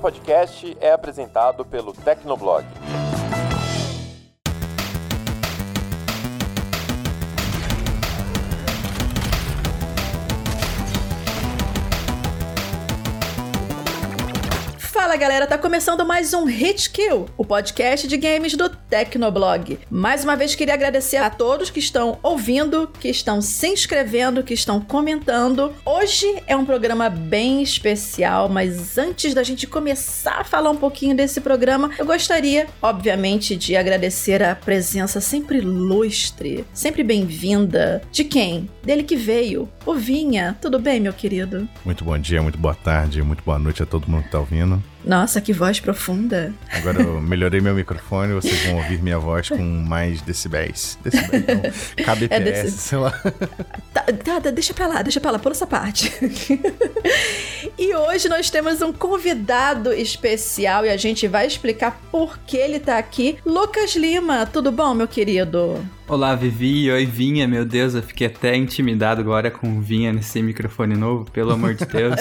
[0.00, 2.64] podcast é apresentado pelo Tecnoblog.
[15.10, 19.80] Fala galera, tá começando mais um Hit Kill, o podcast de games do Tecnoblog.
[19.90, 24.54] Mais uma vez queria agradecer a todos que estão ouvindo, que estão se inscrevendo, que
[24.54, 25.72] estão comentando.
[25.84, 31.16] Hoje é um programa bem especial, mas antes da gente começar a falar um pouquinho
[31.16, 38.70] desse programa, eu gostaria, obviamente, de agradecer a presença sempre lustre, sempre bem-vinda de quem?
[38.84, 40.56] Dele que veio, o Vinha.
[40.62, 41.68] Tudo bem, meu querido?
[41.84, 44.80] Muito bom dia, muito boa tarde, muito boa noite a todo mundo que tá ouvindo.
[45.04, 46.52] Nossa, que voz profunda.
[46.70, 50.98] Agora eu melhorei meu microfone, vocês vão ouvir minha voz com mais decibéis.
[51.02, 52.04] Decibéis, não.
[52.04, 52.78] KBPS, é desse...
[52.78, 53.10] sei lá.
[53.92, 56.12] Tá, tá, deixa pra lá, deixa pra lá, pula essa parte.
[57.78, 62.78] e hoje nós temos um convidado especial e a gente vai explicar por que ele
[62.78, 63.38] tá aqui.
[63.44, 65.84] Lucas Lima, tudo bom, meu querido?
[66.10, 66.90] Olá, Vivi.
[66.90, 67.46] Oi, Vinha.
[67.46, 71.84] Meu Deus, eu fiquei até intimidado agora com Vinha nesse microfone novo, pelo amor de
[71.86, 72.16] Deus.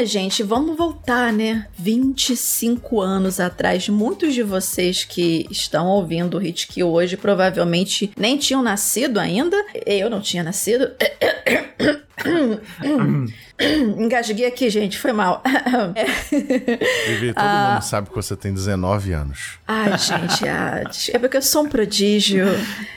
[0.04, 0.42] Gente?
[0.42, 1.66] Vamos voltar, né?
[1.76, 3.88] 25 anos atrás.
[3.88, 9.56] Muitos de vocês que estão ouvindo o Hit que hoje provavelmente nem tinham nascido ainda.
[9.86, 10.90] Eu não tinha nascido.
[13.98, 15.42] Engasguei aqui, gente, foi mal.
[16.30, 19.58] Vivi, todo ah, mundo sabe que você tem 19 anos.
[19.66, 22.46] Ai, gente, ah, é porque eu sou um prodígio.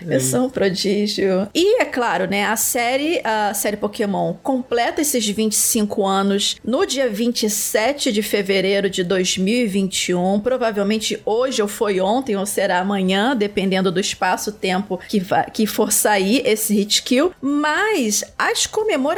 [0.06, 1.48] Eu sou um prodígio.
[1.54, 7.10] E é claro, né, a série, a série Pokémon completa esses 25 anos no dia
[7.10, 10.40] 27 de fevereiro de 2021.
[10.42, 15.22] Provavelmente hoje ou foi ontem ou será amanhã, dependendo do espaço-tempo que,
[15.54, 17.34] que for sair esse hit kill.
[17.42, 19.11] Mas as comemorações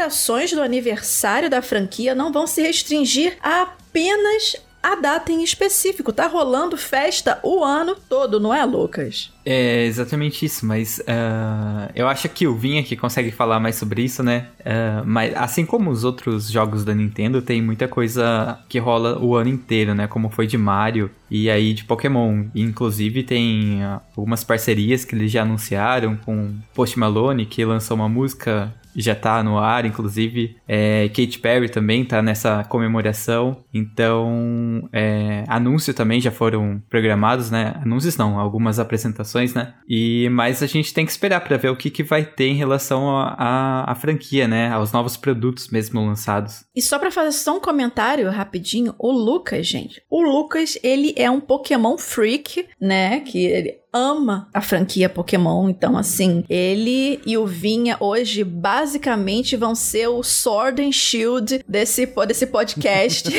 [0.56, 6.12] do aniversário da franquia não vão se restringir a apenas a data em específico.
[6.12, 9.32] Tá rolando festa o ano todo, não é, Lucas?
[9.46, 14.02] É exatamente isso, mas uh, eu acho que o Vinha que consegue falar mais sobre
[14.02, 14.48] isso, né?
[14.60, 19.36] Uh, mas assim como os outros jogos da Nintendo, tem muita coisa que rola o
[19.36, 20.08] ano inteiro, né?
[20.08, 22.46] Como foi de Mario e aí de Pokémon.
[22.54, 27.96] E, inclusive tem uh, algumas parcerias que eles já anunciaram com Post Malone, que lançou
[27.96, 30.56] uma música já tá no ar, inclusive.
[30.68, 33.64] É, Katy Perry também tá nessa comemoração.
[33.74, 37.76] Então, é, anúncios também já foram programados, né?
[37.82, 39.74] Anúncios não, algumas apresentações, né?
[39.88, 42.56] E, mas a gente tem que esperar para ver o que, que vai ter em
[42.56, 44.70] relação à franquia, né?
[44.70, 46.66] Aos novos produtos mesmo lançados.
[46.76, 50.02] E só pra fazer só um comentário rapidinho, o Lucas, gente.
[50.10, 53.20] O Lucas, ele é um Pokémon freak, né?
[53.22, 55.70] Que ele ama a franquia Pokémon.
[55.70, 62.12] Então, assim, ele e o Vinha hoje basicamente vão ser o Sword and Shield desse,
[62.28, 63.30] desse podcast.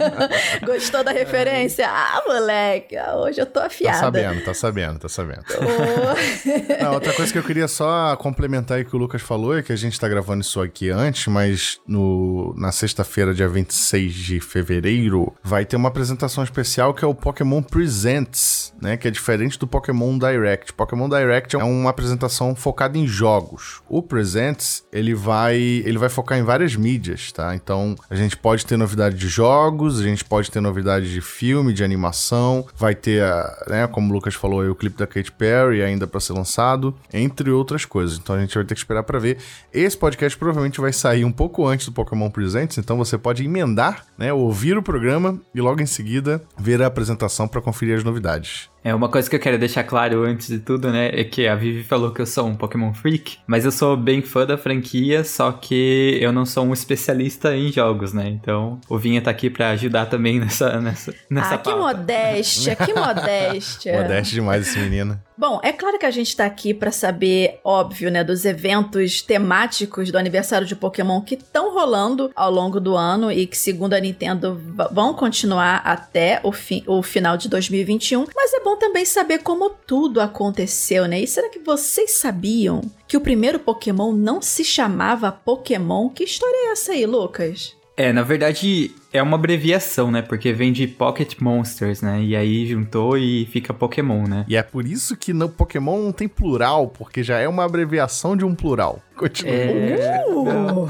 [0.66, 1.88] Gostou da referência?
[1.88, 3.98] Ah, moleque, hoje eu tô afiada.
[3.98, 5.44] Tá sabendo, tá sabendo, tá sabendo.
[5.60, 6.82] Oh.
[6.82, 9.72] Não, outra coisa que eu queria só complementar aí que o Lucas falou é que
[9.72, 15.32] a gente tá gravando isso aqui antes, mas no, na sexta-feira, dia 26 de fevereiro,
[15.42, 18.96] vai ter uma apresentação especial que é o Pokémon Presents, né?
[18.96, 20.72] Que é diferente do Pokémon Pokémon Direct.
[20.72, 23.82] Pokémon Direct é uma apresentação focada em jogos.
[23.86, 27.54] O Presents, ele vai, ele vai focar em várias mídias, tá?
[27.54, 31.74] Então, a gente pode ter novidade de jogos, a gente pode ter novidade de filme,
[31.74, 33.22] de animação, vai ter,
[33.68, 36.94] né, como o Lucas falou aí, o clipe da Katy Perry ainda para ser lançado,
[37.12, 38.16] entre outras coisas.
[38.16, 39.36] Então, a gente vai ter que esperar para ver.
[39.70, 44.06] Esse podcast provavelmente vai sair um pouco antes do Pokémon Presents, então você pode emendar,
[44.16, 48.73] né, ouvir o programa e logo em seguida ver a apresentação para conferir as novidades.
[48.84, 51.08] É uma coisa que eu quero deixar claro antes de tudo, né?
[51.18, 54.20] É que a Vivi falou que eu sou um Pokémon freak, mas eu sou bem
[54.20, 58.28] fã da franquia, só que eu não sou um especialista em jogos, né?
[58.28, 62.92] Então o Vinha tá aqui para ajudar também nessa nessa nessa Ah, que modéstia, que
[62.92, 63.96] modéstia.
[64.02, 65.18] Modéstia demais esse menino.
[65.36, 70.12] Bom, é claro que a gente tá aqui para saber, óbvio, né, dos eventos temáticos
[70.12, 74.00] do aniversário de Pokémon que estão rolando ao longo do ano e que, segundo a
[74.00, 74.60] Nintendo,
[74.92, 78.26] vão continuar até o, fi o final de 2021.
[78.34, 81.20] Mas é bom também saber como tudo aconteceu, né?
[81.20, 86.08] E será que vocês sabiam que o primeiro Pokémon não se chamava Pokémon?
[86.10, 87.74] Que história é essa aí, Lucas?
[87.96, 90.20] É, na verdade, é uma abreviação, né?
[90.20, 92.20] Porque vem de Pocket Monsters, né?
[92.20, 94.44] E aí juntou e fica Pokémon, né?
[94.48, 98.36] E é por isso que no Pokémon não tem plural, porque já é uma abreviação
[98.36, 99.00] de um plural.
[99.16, 99.52] Continua.
[99.52, 100.24] É...
[100.26, 100.88] Uh,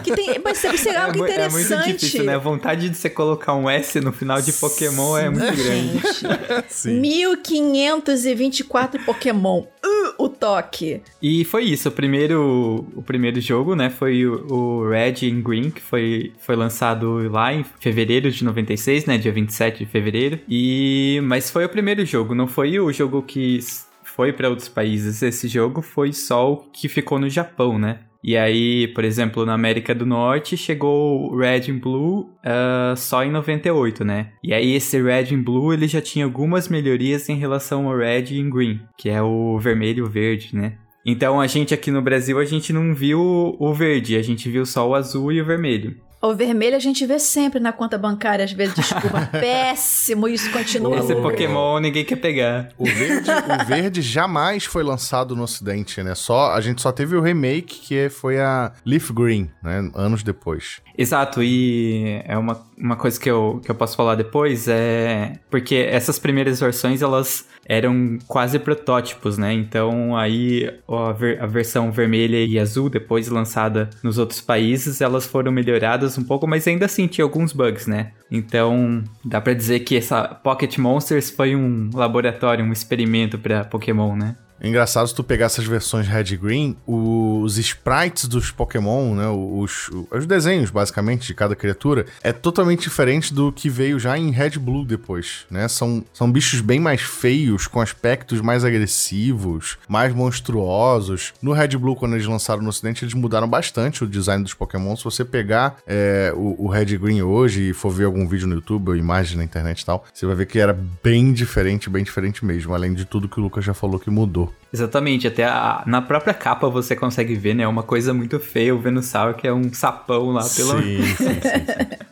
[0.00, 1.72] que tem, mas isso é algo interessante.
[1.72, 2.36] É muito difícil, né?
[2.36, 6.00] A vontade de você colocar um S no final de Pokémon é muito grande.
[6.68, 7.00] Sim.
[7.00, 9.64] 1524 Pokémon.
[9.84, 11.00] Uh, o toque.
[11.22, 15.70] E foi isso, o primeiro, o primeiro jogo, né, foi o, o Red and Green,
[15.70, 20.40] que foi, foi lançado lá em fevereiro de 96, né, dia 27 de fevereiro.
[20.48, 23.58] E mas foi o primeiro jogo, não foi o jogo que
[24.02, 25.22] foi para outros países.
[25.22, 28.00] Esse jogo foi só o que ficou no Japão, né?
[28.26, 33.22] E aí, por exemplo, na América do Norte chegou o Red and Blue ah, só
[33.22, 34.32] em 98, né?
[34.42, 38.36] E aí esse Red and Blue ele já tinha algumas melhorias em relação ao Red
[38.36, 40.76] and Green, que é o vermelho e o verde, né?
[41.06, 44.66] Então a gente aqui no Brasil a gente não viu o verde, a gente viu
[44.66, 45.94] só o azul e o vermelho.
[46.20, 49.26] O vermelho a gente vê sempre na conta bancária, às vezes, desculpa.
[49.32, 50.98] péssimo, isso continua.
[50.98, 51.14] Esse.
[51.16, 52.70] Pokémon ninguém quer pegar.
[52.78, 56.14] O verde, o verde jamais foi lançado no ocidente, né?
[56.14, 59.90] Só, a gente só teve o remake, que foi a Leaf Green, né?
[59.94, 60.80] Anos depois.
[60.96, 65.74] Exato, e é uma, uma coisa que eu, que eu posso falar depois, é porque
[65.76, 69.52] essas primeiras versões, elas eram quase protótipos, né?
[69.52, 75.26] Então aí a, ver- a versão vermelha e azul, depois lançada nos outros países, elas
[75.26, 78.12] foram melhoradas um pouco, mas ainda assim tinha alguns bugs, né?
[78.30, 84.14] Então dá pra dizer que essa Pocket Monsters foi um laboratório, um experimento pra Pokémon,
[84.14, 84.36] né?
[84.60, 89.28] É engraçado se tu pegar essas versões Red Green, os sprites dos Pokémon, né?
[89.28, 94.30] Os, os desenhos, basicamente, de cada criatura, é totalmente diferente do que veio já em
[94.30, 95.68] Red Blue depois, né?
[95.68, 101.34] São, são bichos bem mais feios, com aspectos mais agressivos, mais monstruosos.
[101.42, 104.96] No Red Blue, quando eles lançaram no ocidente, eles mudaram bastante o design dos Pokémon.
[104.96, 108.54] Se você pegar é, o, o Red Green hoje e for ver algum vídeo no
[108.54, 112.02] YouTube ou imagem na internet e tal, você vai ver que era bem diferente, bem
[112.02, 114.45] diferente mesmo, além de tudo que o Lucas já falou que mudou.
[114.72, 117.66] Exatamente, até a- na própria capa você consegue ver, né?
[117.66, 120.78] Uma coisa muito feia, o Venusaur, que é um sapão lá pelo.
[120.82, 121.96] Sim, sim, sim, sim.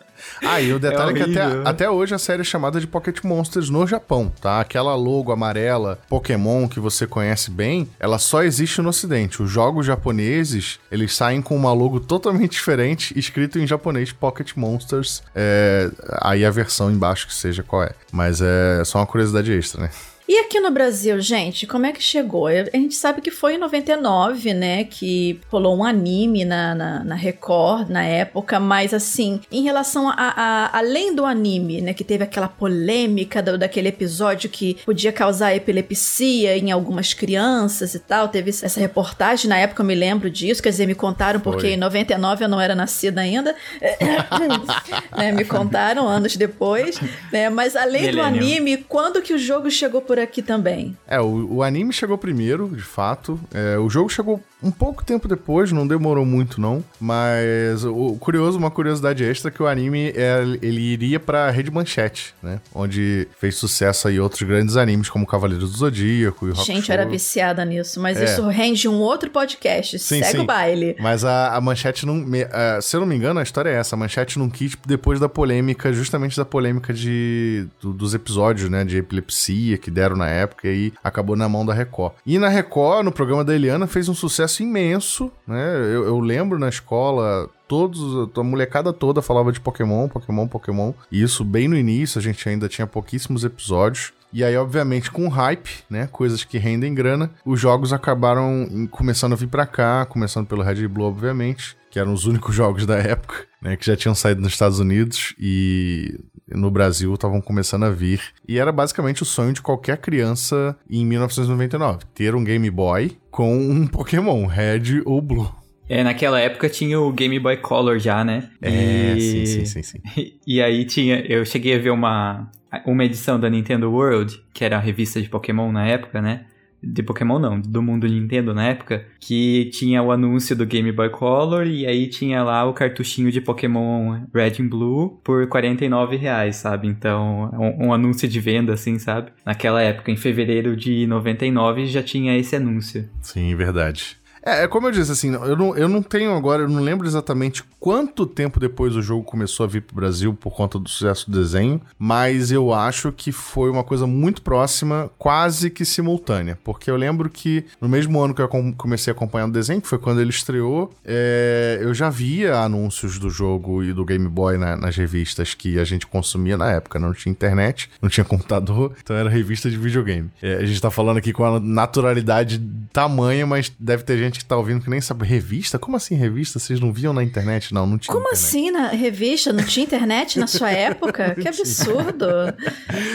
[0.46, 3.22] Ah, e o detalhe é, que até, até hoje a série é chamada de Pocket
[3.24, 4.60] Monsters no Japão, tá?
[4.60, 9.42] Aquela logo amarela Pokémon que você conhece bem, ela só existe no ocidente.
[9.42, 15.22] Os jogos japoneses, eles saem com uma logo totalmente diferente, escrito em japonês Pocket Monsters.
[15.34, 15.90] É,
[16.20, 17.92] aí a versão embaixo que seja qual é.
[18.12, 19.90] Mas é só uma curiosidade extra, né?
[20.26, 22.46] E aqui no Brasil, gente, como é que chegou?
[22.46, 27.14] A gente sabe que foi em 99, né, que rolou um anime na, na, na
[27.14, 32.24] Record na época, mas assim, em relação a, a- além do anime, né, que teve
[32.24, 38.48] aquela polêmica do- daquele episódio que podia causar epilepsia em algumas crianças e tal, teve
[38.48, 41.72] essa reportagem, na época eu me lembro disso, quer dizer, me contaram porque Foi.
[41.72, 43.54] em 99 eu não era nascida ainda,
[45.18, 46.98] né, me contaram anos depois,
[47.30, 50.96] né, mas além do anime, quando que o jogo chegou por aqui também?
[51.06, 53.38] É, o, o anime chegou primeiro, de fato.
[53.52, 56.82] É, o jogo chegou um pouco tempo depois, não demorou muito não.
[57.00, 62.34] Mas o curioso, uma curiosidade extra, que o anime é, ele iria pra Rede Manchete,
[62.42, 62.60] né?
[62.74, 66.82] Onde fez sucesso aí outros grandes animes como Cavaleiros do Zodíaco e Rock Gente, eu
[66.84, 66.92] Show.
[66.94, 68.24] era viciada nisso, mas É.
[68.24, 69.98] isso rende um outro podcast.
[69.98, 70.42] Sim, Segue sim.
[70.42, 70.96] o baile.
[70.98, 72.14] Mas a, a Manchete não.
[72.14, 72.46] me-
[72.80, 73.94] se eu não me engano, a história é essa.
[73.94, 78.84] A Manchete não quis depois da polêmica, justamente da polêmica de, do- dos episódios, né?
[78.84, 82.12] De epilepsia que deram na época e aí acabou na mão da Record.
[82.26, 85.76] E na Record, no programa da Eliana, fez um sucesso imenso, né?
[85.76, 87.48] Eu, eu lembro na escola.
[87.66, 90.92] Todos, a molecada toda falava de Pokémon, Pokémon, Pokémon.
[91.10, 94.12] E isso bem no início, a gente ainda tinha pouquíssimos episódios.
[94.32, 96.08] E aí, obviamente, com hype, né?
[96.10, 100.88] Coisas que rendem grana, os jogos acabaram começando a vir pra cá, começando pelo Red
[100.88, 103.76] Blue, obviamente, que eram os únicos jogos da época, né?
[103.76, 108.20] Que já tinham saído nos Estados Unidos e no Brasil estavam começando a vir.
[108.48, 113.56] E era basicamente o sonho de qualquer criança em 1999, ter um Game Boy com
[113.56, 115.50] um Pokémon, Red ou Blue.
[115.88, 118.48] É, naquela época tinha o Game Boy Color já, né?
[118.62, 119.98] É, E- sim, sim, sim, sim.
[120.46, 122.50] E aí tinha, eu cheguei a ver uma
[122.84, 126.46] uma edição da Nintendo World, que era a revista de Pokémon na época, né?
[126.84, 131.10] De Pokémon não, do mundo Nintendo na época, que tinha o anúncio do Game Boy
[131.10, 136.56] Color e aí tinha lá o cartuchinho de Pokémon Red and Blue por 49 reais,
[136.56, 136.88] sabe?
[136.88, 139.30] Então, um, um anúncio de venda, assim, sabe?
[139.44, 143.08] Naquela época, em fevereiro de 99, já tinha esse anúncio.
[143.20, 144.16] Sim, verdade.
[144.44, 147.06] É, é como eu disse, assim, eu não, eu não tenho agora, eu não lembro
[147.06, 151.30] exatamente quanto tempo depois o jogo começou a vir pro Brasil por conta do sucesso
[151.30, 156.90] do desenho, mas eu acho que foi uma coisa muito próxima, quase que simultânea, porque
[156.90, 159.98] eu lembro que no mesmo ano que eu comecei a acompanhar o desenho, que foi
[159.98, 164.76] quando ele estreou, é, eu já via anúncios do jogo e do Game Boy na,
[164.76, 169.16] nas revistas que a gente consumia na época, não tinha internet, não tinha computador, então
[169.16, 170.30] era revista de videogame.
[170.42, 172.60] É, a gente tá falando aqui com a naturalidade
[172.92, 175.24] tamanha, mas deve ter gente gente que tá ouvindo que nem sabe.
[175.24, 175.78] Revista?
[175.78, 176.58] Como assim revista?
[176.58, 177.72] Vocês não viam na internet?
[177.72, 178.12] Não, não tinha.
[178.12, 178.44] Como internet.
[178.44, 179.52] assim na revista?
[179.52, 181.34] Não tinha internet na sua época?
[181.34, 182.26] que absurdo.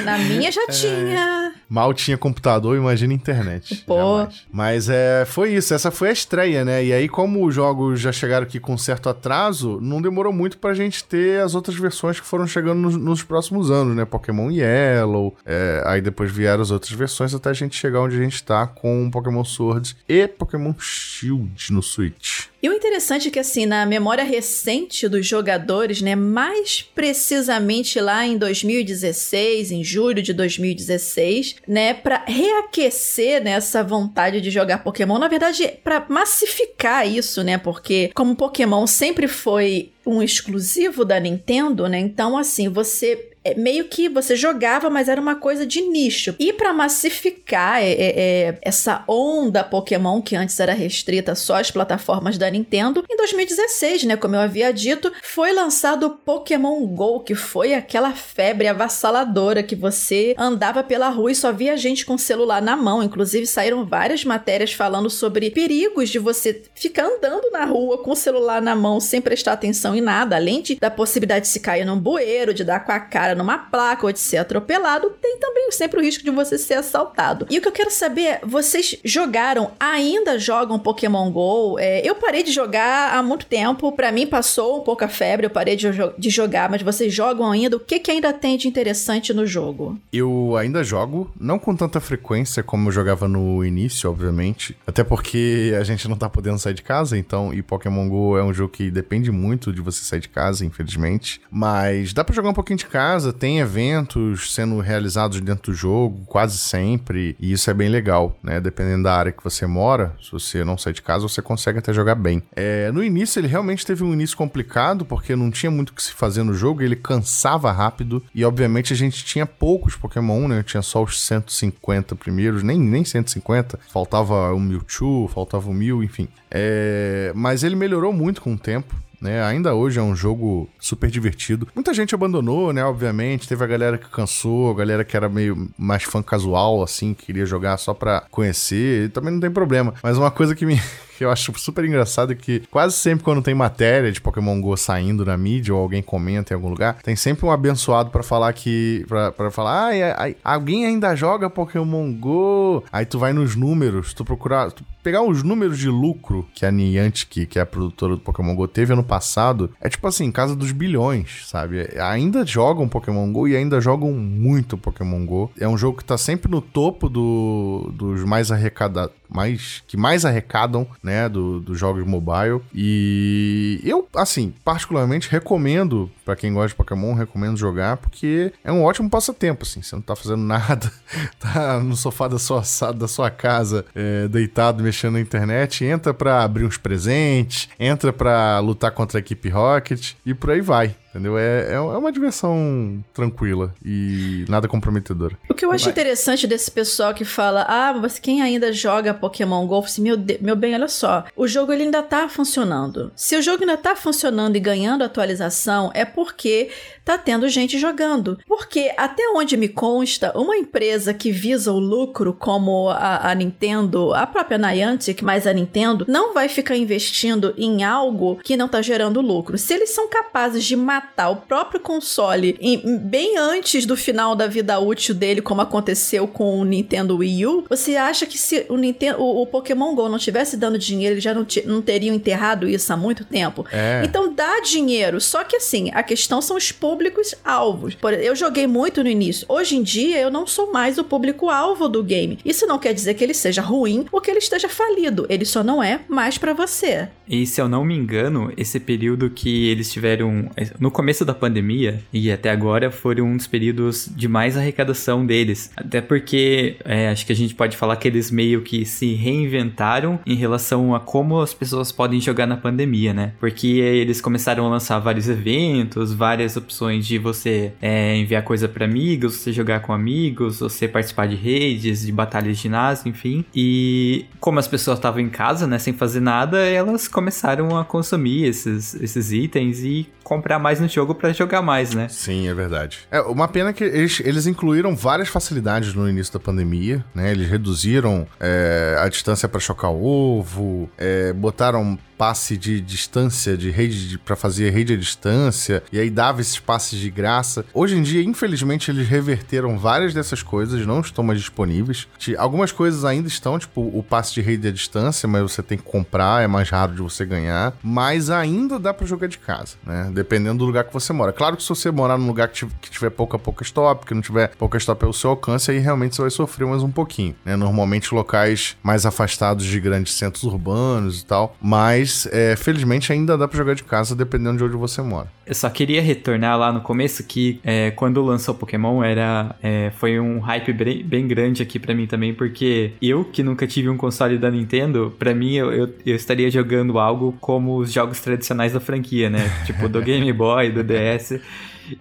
[0.06, 0.68] Na minha já é...
[0.68, 1.54] tinha.
[1.68, 3.84] Mal tinha computador, imagina internet.
[3.86, 3.96] Pô.
[3.96, 4.46] Jamais.
[4.52, 5.74] Mas é, foi isso.
[5.74, 6.84] Essa foi a estreia, né?
[6.84, 10.74] E aí, como os jogos já chegaram aqui com certo atraso, não demorou muito pra
[10.74, 14.06] gente ter as outras versões que foram chegando nos, nos próximos anos, né?
[14.06, 15.36] Pokémon Yellow.
[15.46, 18.66] É, aí depois vieram as outras versões até a gente chegar onde a gente tá
[18.66, 20.74] com Pokémon Sword e Pokémon
[21.10, 22.46] Shield no Switch.
[22.62, 28.26] E o interessante é que, assim, na memória recente dos jogadores, né, mais precisamente lá
[28.28, 35.18] em 2016, em julho de 2016, né, para reaquecer né, essa vontade de jogar Pokémon,
[35.18, 41.88] na verdade, para massificar isso, né, porque como Pokémon sempre foi um exclusivo da Nintendo,
[41.88, 42.00] né?
[42.00, 46.36] Então, assim, você meio que você jogava, mas era uma coisa de nicho.
[46.40, 51.72] E para massificar é, é, é, essa onda Pokémon, que antes era restrita só às
[51.72, 57.22] plataformas da Nintendo, em 2016, né, como eu havia dito, foi lançado o Pokémon GO,
[57.22, 62.18] que foi aquela febre avassaladora que você andava pela rua e só via gente com
[62.18, 63.02] celular na mão.
[63.02, 68.16] Inclusive, saíram várias matérias falando sobre perigos de você ficar andando na rua com o
[68.16, 71.86] celular na mão sem prestar atenção em nada, além de, da possibilidade de se cair
[71.86, 75.72] num bueiro, de dar com a cara numa placa ou de ser atropelado, tem também
[75.72, 77.48] sempre o risco de você ser assaltado.
[77.50, 81.78] E o que eu quero saber é, vocês jogaram, ainda jogam Pokémon GO?
[81.80, 85.46] É, eu parei de jogar há muito tempo, para mim passou um pouco a febre,
[85.46, 87.78] eu parei de, de jogar, mas vocês jogam ainda?
[87.78, 90.00] O que, que ainda tem de interessante no jogo?
[90.14, 95.76] Eu ainda jogo, não com tanta frequência como eu jogava no início, obviamente, até porque
[95.80, 98.72] a gente não tá podendo sair de casa, então, e Pokémon GO é um jogo
[98.72, 102.78] que depende muito de você sair de casa, infelizmente, mas dá para jogar um pouquinho
[102.78, 107.74] de casa, casa tem eventos sendo realizados dentro do jogo, quase sempre, e isso é
[107.74, 108.62] bem legal, né?
[108.62, 111.92] Dependendo da área que você mora, se você não sai de casa, você consegue até
[111.92, 112.42] jogar bem.
[112.56, 116.02] É, no início, ele realmente teve um início complicado, porque não tinha muito o que
[116.02, 120.64] se fazer no jogo, ele cansava rápido, e obviamente a gente tinha poucos Pokémon, né?
[120.64, 126.30] Tinha só os 150 primeiros, nem, nem 150, faltava o Mewtwo, faltava o Mew, enfim.
[126.50, 129.44] É, mas ele melhorou muito com o tempo né?
[129.44, 131.68] Ainda hoje é um jogo super divertido.
[131.76, 132.84] Muita gente abandonou, né?
[132.84, 137.14] Obviamente, teve a galera que cansou, a galera que era meio mais fã casual, assim,
[137.14, 139.94] que queria jogar só pra conhecer, e também não tem problema.
[140.02, 140.80] Mas uma coisa que me
[141.20, 145.26] que eu acho super engraçado que quase sempre quando tem matéria de Pokémon GO saindo
[145.26, 149.06] na mídia ou alguém comenta em algum lugar, tem sempre um abençoado para falar que.
[149.36, 152.86] para falar, ai, alguém ainda joga Pokémon GO.
[152.90, 154.72] Aí tu vai nos números, tu procurar.
[154.72, 158.56] Tu pegar os números de lucro que a Niantic, que é a produtora do Pokémon
[158.56, 161.90] GO, teve ano passado, é tipo assim, casa dos bilhões, sabe?
[162.00, 165.52] Ainda jogam Pokémon GO e ainda jogam muito Pokémon GO.
[165.60, 170.26] É um jogo que tá sempre no topo do, dos mais arrecadados, mais, que mais
[170.26, 172.62] arrecadam, né, dos do jogos mobile.
[172.74, 178.84] E eu, assim, particularmente recomendo, para quem gosta de Pokémon, recomendo jogar, porque é um
[178.84, 180.92] ótimo passatempo, assim, você não tá fazendo nada,
[181.40, 182.62] tá no sofá da sua,
[182.94, 188.60] da sua casa, é, deitado, mexendo na internet, entra pra abrir uns presentes, entra pra
[188.60, 190.96] lutar contra a equipe Rocket e por aí vai.
[191.10, 191.40] Entendeu?
[191.40, 195.36] É, é uma diversão tranquila e nada comprometedora.
[195.50, 195.92] O que eu acho Vai.
[195.92, 199.80] interessante desse pessoal que fala: ah, mas quem ainda joga Pokémon GO?
[199.80, 201.26] Assim, meu, meu bem, olha só.
[201.36, 203.12] O jogo ele ainda tá funcionando.
[203.16, 206.70] Se o jogo ainda tá funcionando e ganhando atualização, é porque
[207.06, 208.38] tá tendo gente jogando.
[208.46, 214.14] Porque, até onde me consta, uma empresa que visa o lucro, como a, a Nintendo,
[214.14, 218.82] a própria Niantic, mas a Nintendo, não vai ficar investindo em algo que não tá
[218.82, 219.58] gerando lucro.
[219.58, 224.46] Se eles são capazes de matar o próprio console em, bem antes do final da
[224.46, 228.76] vida útil dele, como aconteceu com o Nintendo Wii U, você acha que se o,
[228.76, 232.68] Nintendo, o, o Pokémon GO não tivesse dando dinheiro, eles já não, não teriam enterrado
[232.68, 233.66] isso há muito tempo?
[233.72, 234.02] É.
[234.04, 235.22] Então dá dinheiro.
[235.22, 237.96] Só que assim, a questão são os públicos-alvos.
[238.20, 239.46] Eu joguei muito no início.
[239.48, 242.40] Hoje em dia, eu não sou mais o público-alvo do game.
[242.44, 245.28] Isso não quer dizer que ele seja ruim ou que ele esteja falido.
[245.30, 247.10] Ele só não é mais para você.
[247.28, 250.50] E se eu não me engano, esse período que eles tiveram
[250.80, 255.70] no começo da pandemia e até agora foram um dos períodos de mais arrecadação deles.
[255.78, 260.20] Até porque é, acho que a gente pode falar que eles meio que se reinventaram
[260.26, 263.34] em relação a como as pessoas podem jogar na pandemia, né?
[263.40, 268.86] Porque eles começaram a lançar vários eventos, várias opções de você é, enviar coisa para
[268.86, 273.46] amigos, você jogar com amigos, você participar de redes, de batalhas de ginásio, enfim.
[273.54, 278.46] E como as pessoas estavam em casa, né, sem fazer nada, elas começaram a consumir
[278.46, 282.08] esses, esses itens e comprar mais no jogo para jogar mais, né?
[282.08, 283.00] Sim, é verdade.
[283.10, 287.32] É, uma pena que eles, eles incluíram várias facilidades no início da pandemia, né?
[287.32, 294.18] Eles reduziram é, a distância para chocar ovo, é, botaram passe de distância, de rede
[294.18, 297.66] para fazer rede à distância, e aí dava esses passes de graça.
[297.74, 302.08] Hoje em dia, infelizmente, eles reverteram várias dessas coisas, não estão mais disponíveis.
[302.38, 305.84] Algumas coisas ainda estão, tipo o passe de rede à distância, mas você tem que
[305.84, 310.10] comprar, é mais raro de você ganhar, mas ainda dá para jogar de casa, né?
[310.14, 311.32] Dependendo do lugar que você mora.
[311.32, 314.50] Claro que se você morar num lugar que tiver pouca pouca stop, que não tiver
[314.56, 317.56] pouca stop ao seu alcance, aí realmente você vai sofrer mais um pouquinho, né?
[317.56, 323.38] Normalmente locais mais afastados de grandes centros urbanos e tal, mas mas, é, felizmente, ainda
[323.38, 325.28] dá para jogar de casa dependendo de onde você mora.
[325.50, 330.20] Eu só queria retornar lá no começo que é, quando lançou Pokémon era é, foi
[330.20, 333.98] um hype bem, bem grande aqui para mim também, porque eu que nunca tive um
[333.98, 338.74] console da Nintendo, para mim eu, eu, eu, estaria jogando algo como os jogos tradicionais
[338.74, 339.40] da franquia, né?
[339.66, 341.42] tipo do Game Boy, do DS.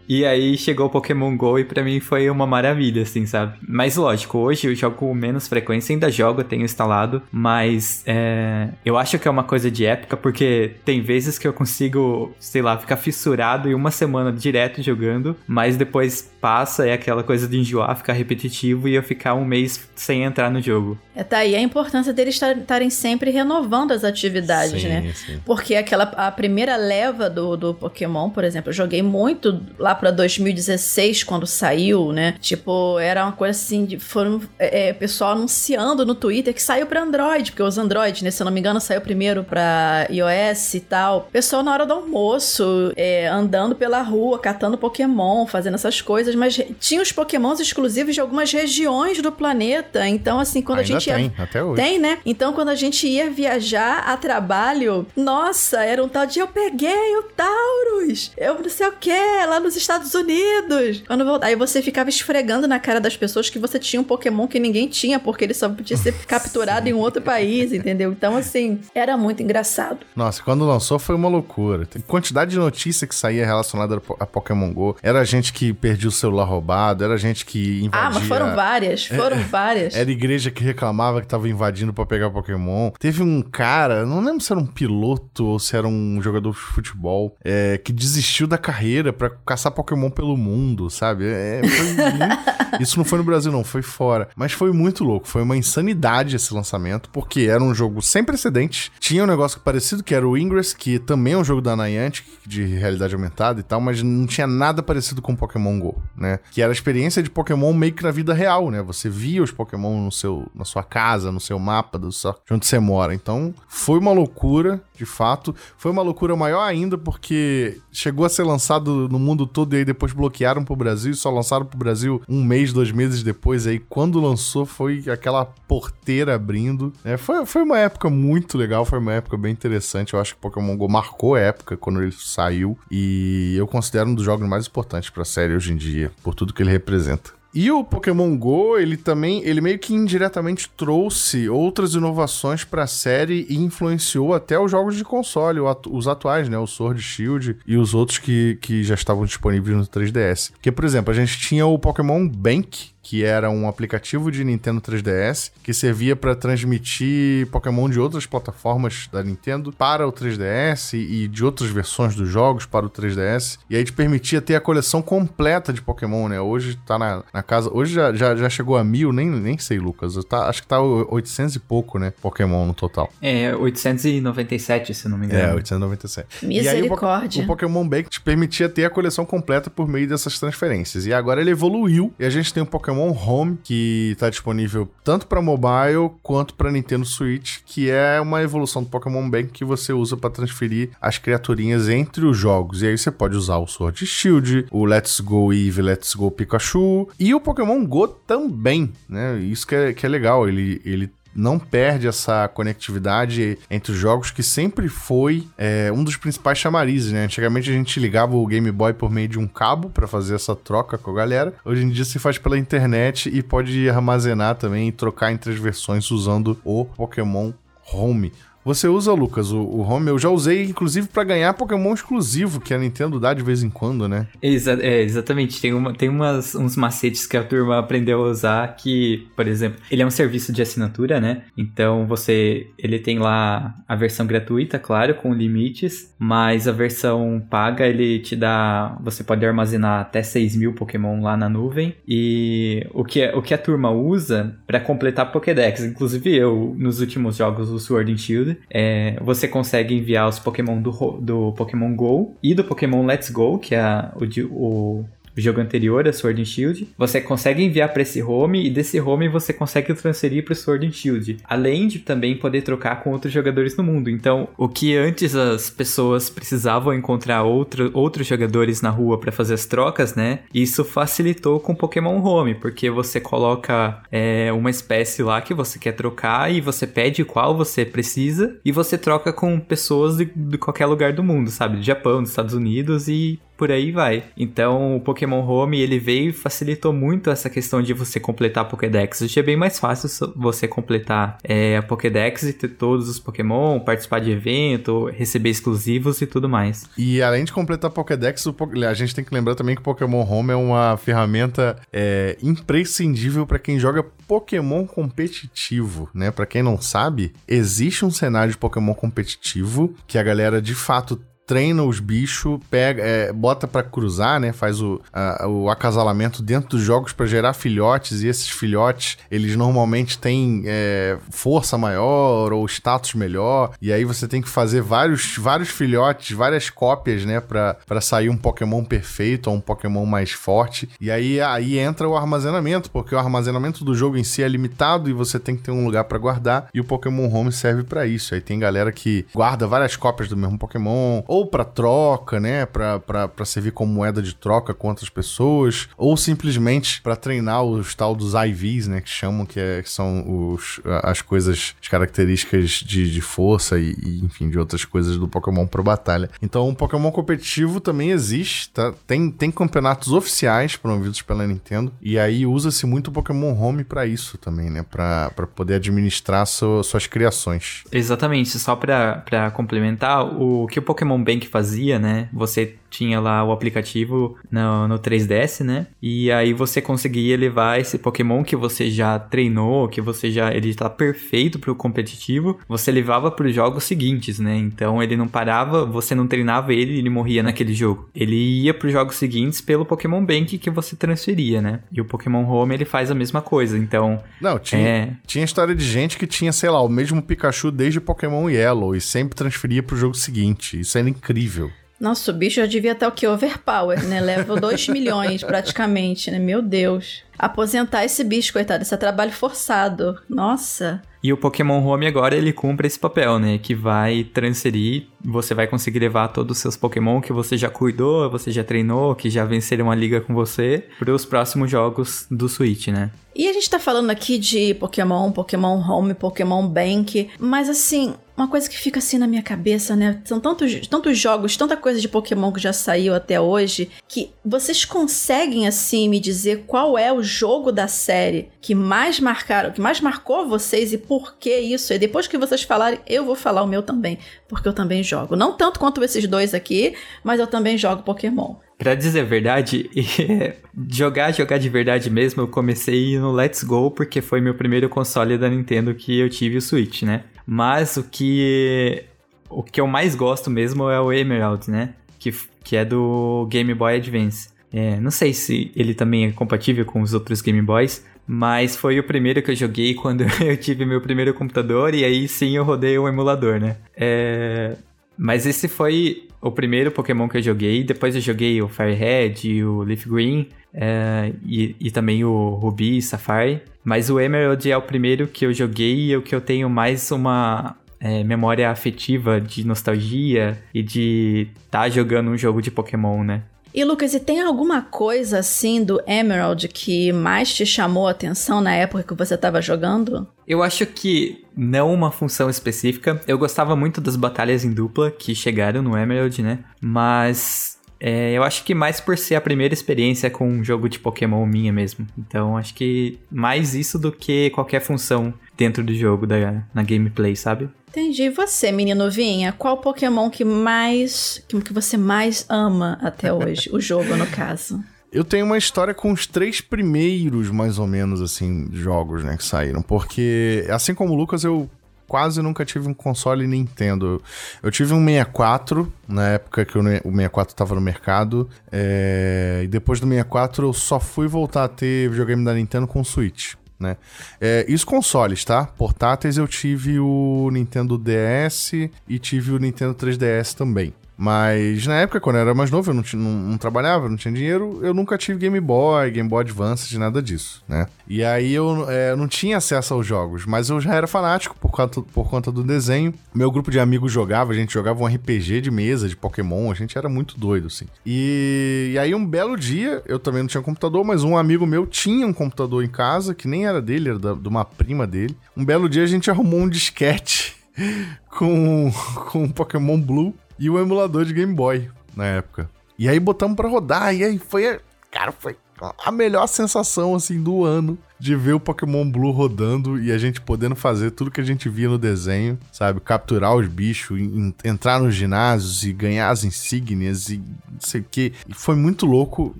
[0.08, 3.58] E aí chegou o Pokémon GO e pra mim foi uma maravilha, assim, sabe?
[3.66, 8.96] Mas lógico, hoje eu jogo com menos frequência, ainda jogo, tenho instalado, mas é, eu
[8.96, 12.76] acho que é uma coisa de época, porque tem vezes que eu consigo, sei lá,
[12.76, 17.96] ficar fissurado em uma semana direto jogando, mas depois passa, é aquela coisa de enjoar,
[17.96, 20.98] ficar repetitivo e eu ficar um mês sem entrar no jogo.
[21.14, 25.12] É, tá aí a importância deles estarem sempre renovando as atividades, sim, né?
[25.14, 25.40] Sim.
[25.44, 30.10] Porque aquela a primeira leva do, do Pokémon, por exemplo, eu joguei muito lá para
[30.12, 32.34] 2016, quando saiu, né?
[32.40, 36.86] Tipo, era uma coisa assim, de, foram é, é, pessoal anunciando no Twitter que saiu
[36.86, 40.74] para Android, porque os Android, né, se eu não me engano, saiu primeiro para iOS
[40.74, 41.28] e tal.
[41.32, 46.60] Pessoal na hora do almoço, é, andando pela rua, catando Pokémon, fazendo essas coisas, mas
[46.80, 50.06] tinha os Pokémons exclusivos de algumas regiões do planeta.
[50.06, 51.44] Então, assim, quando Ainda a gente tem, ia...
[51.44, 51.82] até hoje.
[51.82, 52.18] Tem, né?
[52.24, 57.16] Então, quando a gente ia viajar a trabalho, nossa, era um tal de eu peguei
[57.16, 59.10] o Taurus, eu não sei o que,
[59.46, 61.02] lá nos Estados Unidos.
[61.06, 64.58] Quando aí você ficava esfregando na cara das pessoas que você tinha um Pokémon que
[64.58, 68.12] ninguém tinha, porque ele só podia ser capturado em um outro país, entendeu?
[68.12, 70.00] Então, assim, era muito engraçado.
[70.14, 71.86] Nossa, quando lançou foi uma loucura.
[71.86, 74.96] Tem quantidade de notícia que saía relacionada a Pokémon GO.
[75.02, 78.08] Era gente que perdia o celular roubado, era gente que invadia...
[78.08, 79.94] Ah, mas foram várias, foram é, várias.
[79.94, 82.90] Era igreja que reclamava que tava invadindo para pegar Pokémon.
[82.98, 86.58] Teve um cara, não lembro se era um piloto ou se era um jogador de
[86.58, 91.24] futebol, é, que desistiu da carreira para caçar Pokémon pelo mundo, sabe?
[91.26, 92.58] É, muito...
[92.80, 94.28] Isso não foi no Brasil, não, foi fora.
[94.36, 98.90] Mas foi muito louco, foi uma insanidade esse lançamento, porque era um jogo sem precedentes.
[98.98, 102.26] Tinha um negócio parecido que era o Ingress, que também é um jogo da Niantic,
[102.46, 106.38] de realidade aumentada e tal, mas não tinha nada parecido com Pokémon GO, né?
[106.50, 108.82] Que era a experiência de Pokémon meio que na vida real, né?
[108.82, 112.54] Você via os Pokémon no seu, na sua casa, no seu mapa, do seu, de
[112.54, 113.14] onde você mora.
[113.14, 115.54] Então, foi uma loucura, de fato.
[115.76, 119.84] Foi uma loucura maior ainda, porque chegou a ser lançado no mundo todo e aí
[119.84, 123.66] depois bloquearam pro Brasil, só lançaram pro Brasil um mês, dois meses depois.
[123.66, 126.92] Aí quando lançou foi aquela porteira abrindo.
[127.04, 130.14] É, foi, foi uma época muito legal, foi uma época bem interessante.
[130.14, 134.14] Eu acho que Pokémon GO marcou a época quando ele saiu e eu considero um
[134.14, 137.38] dos jogos mais importantes pra série hoje em dia, por tudo que ele representa.
[137.54, 142.86] E o Pokémon Go, ele também, ele meio que indiretamente trouxe outras inovações para a
[142.86, 147.76] série e influenciou até os jogos de console, os atuais, né, o Sword Shield e
[147.76, 150.52] os outros que, que já estavam disponíveis no 3DS.
[150.52, 154.82] Porque, por exemplo, a gente tinha o Pokémon Bank, que era um aplicativo de Nintendo
[154.82, 161.26] 3DS que servia para transmitir Pokémon de outras plataformas da Nintendo para o 3DS e
[161.26, 163.60] de outras versões dos jogos para o 3DS.
[163.70, 166.38] E aí te permitia ter a coleção completa de Pokémon, né?
[166.38, 167.70] Hoje tá na, na casa.
[167.72, 170.22] Hoje já, já, já, chegou a mil, nem, nem sei, Lucas.
[170.26, 172.12] Tá, acho que tá 800 e pouco, né?
[172.20, 173.10] Pokémon no total.
[173.22, 175.52] É, 897, se não me engano.
[175.52, 176.44] É, 897.
[176.44, 177.38] Misericórdia.
[177.38, 180.38] E aí, o, o Pokémon Bank te permitia ter a coleção completa por meio dessas
[180.38, 181.06] transferências.
[181.06, 184.88] E agora ele evoluiu e a gente tem o Pokémon Pokémon Home, que tá disponível
[185.04, 189.64] tanto para mobile quanto para Nintendo Switch, que é uma evolução do Pokémon Bank que
[189.64, 192.82] você usa para transferir as criaturinhas entre os jogos.
[192.82, 197.08] E aí você pode usar o Sword Shield, o Let's Go Eevee, Let's Go Pikachu
[197.18, 199.38] e o Pokémon Go também, né?
[199.38, 204.30] Isso que é, que é legal, ele, ele não perde essa conectividade entre os jogos,
[204.30, 207.24] que sempre foi é, um dos principais chamarizes, né?
[207.24, 210.54] Antigamente a gente ligava o Game Boy por meio de um cabo para fazer essa
[210.54, 211.54] troca com a galera.
[211.64, 215.58] Hoje em dia se faz pela internet e pode armazenar também e trocar entre as
[215.58, 217.52] versões usando o Pokémon
[217.92, 218.32] Home.
[218.68, 220.08] Você usa, Lucas, o, o Home?
[220.08, 223.70] Eu já usei, inclusive, para ganhar Pokémon exclusivo, que a Nintendo dá de vez em
[223.70, 224.26] quando, né?
[224.42, 225.58] Exa é, exatamente.
[225.58, 229.80] Tem, uma, tem umas, uns macetes que a turma aprendeu a usar que, por exemplo,
[229.90, 231.44] ele é um serviço de assinatura, né?
[231.56, 232.66] Então, você...
[232.78, 238.36] Ele tem lá a versão gratuita, claro, com limites, mas a versão paga, ele te
[238.36, 238.98] dá...
[239.02, 241.94] Você pode armazenar até 6 mil Pokémon lá na nuvem.
[242.06, 247.36] E o que, o que a turma usa para completar Pokédex, inclusive eu, nos últimos
[247.36, 250.90] jogos do Sword and Shield, é, você consegue enviar os Pokémon do,
[251.20, 255.04] do Pokémon GO e do Pokémon Let's Go, que é o, o o
[255.40, 259.28] jogo anterior, a Sword and Shield, você consegue enviar para esse home e desse home
[259.28, 263.32] você consegue transferir para o Sword and Shield, além de também poder trocar com outros
[263.32, 264.10] jogadores no mundo.
[264.10, 269.54] Então, o que antes as pessoas precisavam encontrar outro, outros jogadores na rua para fazer
[269.54, 270.40] as trocas, né?
[270.52, 275.92] Isso facilitou com Pokémon Home, porque você coloca é, uma espécie lá que você quer
[275.92, 280.86] trocar e você pede qual você precisa e você troca com pessoas de, de qualquer
[280.86, 281.76] lugar do mundo, sabe?
[281.76, 284.22] Do Japão, dos Estados Unidos e por aí vai.
[284.36, 288.68] Então, o Pokémon Home, ele veio e facilitou muito essa questão de você completar a
[288.68, 289.20] Pokédex.
[289.20, 293.80] Hoje é bem mais fácil você completar é, a Pokédex e ter todos os Pokémon,
[293.80, 296.88] participar de evento, receber exclusivos e tudo mais.
[296.96, 298.46] E além de completar a Pokédex,
[298.88, 303.44] a gente tem que lembrar também que o Pokémon Home é uma ferramenta é, imprescindível
[303.44, 306.30] para quem joga Pokémon competitivo, né?
[306.30, 311.20] Para quem não sabe, existe um cenário de Pokémon competitivo que a galera de fato
[311.48, 314.52] treina os bichos, pega, é, bota para cruzar, né?
[314.52, 319.56] Faz o, a, o acasalamento dentro dos jogos para gerar filhotes, e esses filhotes, eles
[319.56, 325.38] normalmente têm é, força maior ou status melhor, e aí você tem que fazer vários,
[325.38, 327.40] vários filhotes, várias cópias, né?
[327.40, 330.86] para sair um Pokémon perfeito ou um Pokémon mais forte.
[331.00, 335.08] E aí, aí entra o armazenamento, porque o armazenamento do jogo em si é limitado
[335.08, 338.06] e você tem que ter um lugar para guardar, e o Pokémon Home serve para
[338.06, 338.34] isso.
[338.34, 343.44] Aí tem galera que guarda várias cópias do mesmo Pokémon, ou para troca, né, para
[343.44, 348.34] servir como moeda de troca com outras pessoas, ou simplesmente para treinar os tal dos
[348.34, 353.20] IVs, né, que chamam que, é, que são os, as coisas, as características de, de
[353.20, 356.30] força e, e, enfim, de outras coisas do Pokémon pro batalha.
[356.42, 358.92] Então, o Pokémon competitivo também existe, tá?
[359.06, 364.06] Tem, tem campeonatos oficiais promovidos pela Nintendo, e aí usa-se muito o Pokémon Home para
[364.06, 367.84] isso também, né, para poder administrar so, suas criações.
[367.92, 372.30] Exatamente, só para complementar, o que o Pokémon Bank fazia, né?
[372.32, 375.86] Você tinha lá o aplicativo no, no 3DS, né?
[376.02, 380.70] E aí você conseguia levar esse Pokémon que você já treinou, que você já ele
[380.70, 384.56] está perfeito para o competitivo, você levava para os jogos seguintes, né?
[384.56, 388.08] Então ele não parava, você não treinava ele, ele morria naquele jogo.
[388.14, 391.80] Ele ia para os jogos seguintes pelo Pokémon Bank que você transferia, né?
[391.92, 393.76] E o Pokémon Home ele faz a mesma coisa.
[393.76, 395.12] Então, não, tinha, é...
[395.26, 399.00] tinha história de gente que tinha, sei lá, o mesmo Pikachu desde Pokémon Yellow e
[399.00, 400.80] sempre transferia para o jogo seguinte.
[400.80, 401.70] Isso era incrível.
[402.00, 403.26] Nossa, o bicho já devia estar o que?
[403.26, 404.20] Overpower, né?
[404.20, 406.38] Leva 2 milhões praticamente, né?
[406.38, 407.24] Meu Deus.
[407.38, 410.18] Aposentar esse bicho, coitado, esse é trabalho forçado.
[410.28, 411.00] Nossa.
[411.22, 413.58] E o Pokémon Home agora ele cumpre esse papel, né?
[413.58, 418.30] Que vai transferir, você vai conseguir levar todos os seus Pokémon que você já cuidou,
[418.30, 422.48] você já treinou, que já venceram a liga com você, para os próximos jogos do
[422.48, 423.10] Switch, né?
[423.34, 428.48] E a gente tá falando aqui de Pokémon, Pokémon Home, Pokémon Bank, mas assim, uma
[428.48, 430.20] coisa que fica assim na minha cabeça, né?
[430.24, 434.84] São tantos, tantos jogos, tanta coisa de Pokémon que já saiu até hoje, que vocês
[434.84, 440.00] conseguem assim me dizer qual é o jogo da série que mais marcaram, que mais
[440.00, 441.92] marcou vocês e por que isso?
[441.92, 445.36] E depois que vocês falarem, eu vou falar o meu também, porque eu também jogo.
[445.36, 448.56] Não tanto quanto esses dois aqui, mas eu também jogo Pokémon.
[448.78, 449.90] Pra dizer a verdade,
[450.90, 455.36] jogar, jogar de verdade mesmo, eu comecei no Let's Go, porque foi meu primeiro console
[455.36, 457.24] da Nintendo que eu tive o Switch, né?
[457.46, 459.04] Mas o que.
[459.50, 461.94] O que eu mais gosto mesmo é o Emerald, né?
[462.18, 464.50] Que, que é do Game Boy Advance.
[464.72, 468.98] É, não sei se ele também é compatível com os outros Game Boys, mas foi
[468.98, 472.64] o primeiro que eu joguei quando eu tive meu primeiro computador e aí sim eu
[472.64, 473.76] rodei um emulador, né?
[473.96, 474.76] É...
[475.16, 477.82] Mas esse foi o primeiro Pokémon que eu joguei.
[477.82, 483.02] Depois eu joguei o Firehead, o Leaf Green é, e, e, também o Ruby e
[483.02, 483.62] Sapphire.
[483.82, 487.10] Mas o Emerald é o primeiro que eu joguei e o que eu tenho mais
[487.10, 493.24] uma é, memória afetiva de nostalgia e de estar tá jogando um jogo de Pokémon,
[493.24, 493.42] né?
[493.78, 498.60] E Lucas, e tem alguma coisa assim do Emerald que mais te chamou a atenção
[498.60, 500.26] na época que você estava jogando?
[500.48, 503.22] Eu acho que não uma função específica.
[503.24, 506.58] Eu gostava muito das batalhas em dupla que chegaram no Emerald, né?
[506.80, 510.98] Mas é, eu acho que mais por ser a primeira experiência com um jogo de
[510.98, 512.04] Pokémon minha mesmo.
[512.18, 517.34] Então acho que mais isso do que qualquer função dentro do jogo, da, na gameplay,
[517.34, 517.68] sabe?
[517.88, 518.22] Entendi.
[518.22, 521.44] E você, menino Vinha, qual Pokémon que mais.
[521.48, 523.68] que você mais ama até hoje?
[523.72, 524.82] o jogo, no caso.
[525.10, 529.44] Eu tenho uma história com os três primeiros, mais ou menos, assim, jogos, né, que
[529.44, 529.80] saíram.
[529.80, 531.66] Porque, assim como o Lucas, eu
[532.06, 534.22] quase nunca tive um console Nintendo.
[534.62, 538.50] Eu tive um 64, na época que o 64 estava no mercado.
[538.70, 539.62] É...
[539.64, 543.04] E depois do 64 eu só fui voltar a ter videogame da Nintendo com o
[543.04, 543.96] Switch né?
[544.40, 545.66] É, os consoles, tá?
[545.66, 548.72] Portáteis eu tive o Nintendo DS
[549.08, 550.92] e tive o Nintendo 3DS também.
[551.20, 554.32] Mas na época, quando eu era mais novo, eu não, não, não, trabalhava, não tinha
[554.32, 557.88] dinheiro, eu nunca tive Game Boy, Game Boy Advance, nada disso, né?
[558.06, 561.72] E aí eu é, não tinha acesso aos jogos, mas eu já era fanático por
[561.72, 563.12] conta, por conta do desenho.
[563.34, 566.74] Meu grupo de amigos jogava, a gente jogava um RPG de mesa, de Pokémon, a
[566.74, 567.86] gente era muito doido, assim.
[568.06, 571.84] E, e aí um belo dia, eu também não tinha computador, mas um amigo meu
[571.84, 575.36] tinha um computador em casa, que nem era dele, era da, de uma prima dele.
[575.56, 577.56] Um belo dia a gente arrumou um disquete
[578.30, 578.92] com,
[579.32, 582.70] com Pokémon Blue e o emulador de Game Boy na época.
[582.98, 584.80] E aí botamos para rodar, e aí foi.
[585.10, 585.56] Cara, foi
[586.04, 590.40] a melhor sensação assim do ano de ver o Pokémon Blue rodando e a gente
[590.40, 593.00] podendo fazer tudo que a gente via no desenho, sabe?
[593.00, 594.18] Capturar os bichos,
[594.64, 598.32] entrar nos ginásios e ganhar as insígnias e não sei o que.
[598.50, 599.54] Foi muito louco.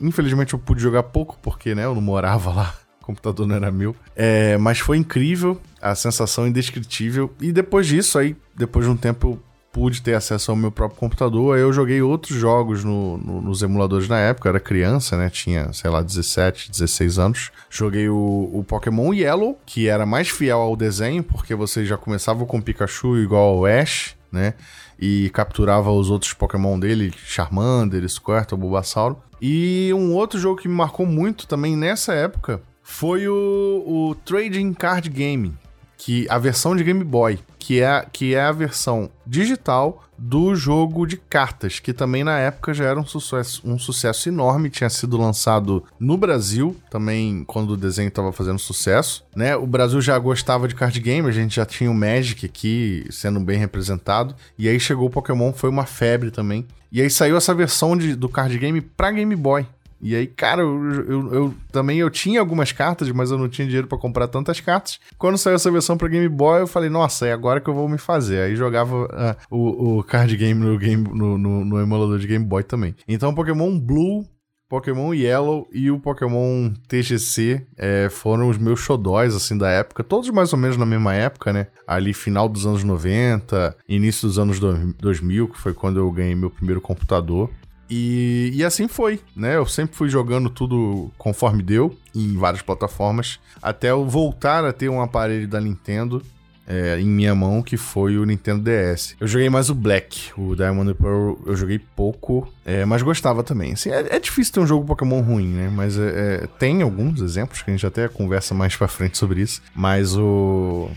[0.01, 2.75] Infelizmente eu pude jogar pouco porque, né, eu não morava lá.
[3.01, 3.97] O computador não era meu.
[4.15, 7.33] É, mas foi incrível, a sensação indescritível.
[7.41, 11.55] E depois disso, aí, depois de um tempo, pude ter acesso ao meu próprio computador,
[11.55, 15.31] aí eu joguei outros jogos no, no, nos emuladores na época, eu era criança, né?
[15.31, 17.51] Tinha, sei lá, 17, 16 anos.
[17.71, 22.45] Joguei o, o Pokémon Yellow, que era mais fiel ao desenho, porque você já começava
[22.47, 24.55] com Pikachu igual ao Ash, né?
[24.99, 29.23] E capturava os outros Pokémon dele, Charmander, Squirtle, Bulbasauro.
[29.41, 34.73] E um outro jogo que me marcou muito também nessa época foi o, o Trading
[34.73, 35.55] Card Game,
[35.99, 41.07] que a versão de Game Boy, que é, que é a versão digital do jogo
[41.07, 45.17] de cartas, que também na época já era um sucesso, um sucesso enorme, tinha sido
[45.17, 49.57] lançado no Brasil, também quando o desenho estava fazendo sucesso, né?
[49.57, 53.39] O Brasil já gostava de card game, a gente já tinha o Magic aqui sendo
[53.41, 56.67] bem representado, e aí chegou o Pokémon, foi uma febre também.
[56.91, 59.67] E aí saiu essa versão de, do card game para Game Boy,
[60.01, 63.67] e aí, cara, eu, eu, eu, também eu tinha algumas cartas, mas eu não tinha
[63.67, 65.01] dinheiro para comprar tantas cartas.
[65.19, 67.89] Quando saiu essa versão para Game Boy, eu falei, nossa, é agora que eu vou
[67.89, 68.43] me fazer.
[68.43, 72.45] Aí jogava uh, o, o card game no, game no, no, no emulador de Game
[72.45, 72.95] Boy também.
[73.09, 74.25] Então, Pokémon Blue
[74.69, 80.05] Pokémon Yellow e o Pokémon TGC é, foram os meus xodóis, assim, da época.
[80.05, 81.69] Todos mais ou menos na mesma época, né?
[81.87, 86.51] Ali, final dos anos 90, início dos anos 2000, que foi quando eu ganhei meu
[86.51, 87.51] primeiro computador.
[87.91, 89.57] E, e assim foi, né?
[89.57, 94.89] Eu sempre fui jogando tudo conforme deu, em várias plataformas, até eu voltar a ter
[94.89, 96.23] um aparelho da Nintendo
[96.69, 99.17] é, em minha mão, que foi o Nintendo DS.
[99.19, 103.73] Eu joguei mais o Black, o Diamond Pearl eu joguei pouco, é, mas gostava também.
[103.73, 105.71] Assim, é, é, difícil ter um jogo Pokémon ruim, né?
[105.73, 109.63] Mas é, tem alguns exemplos que a gente até conversa mais pra frente sobre isso.
[109.75, 110.91] Mas o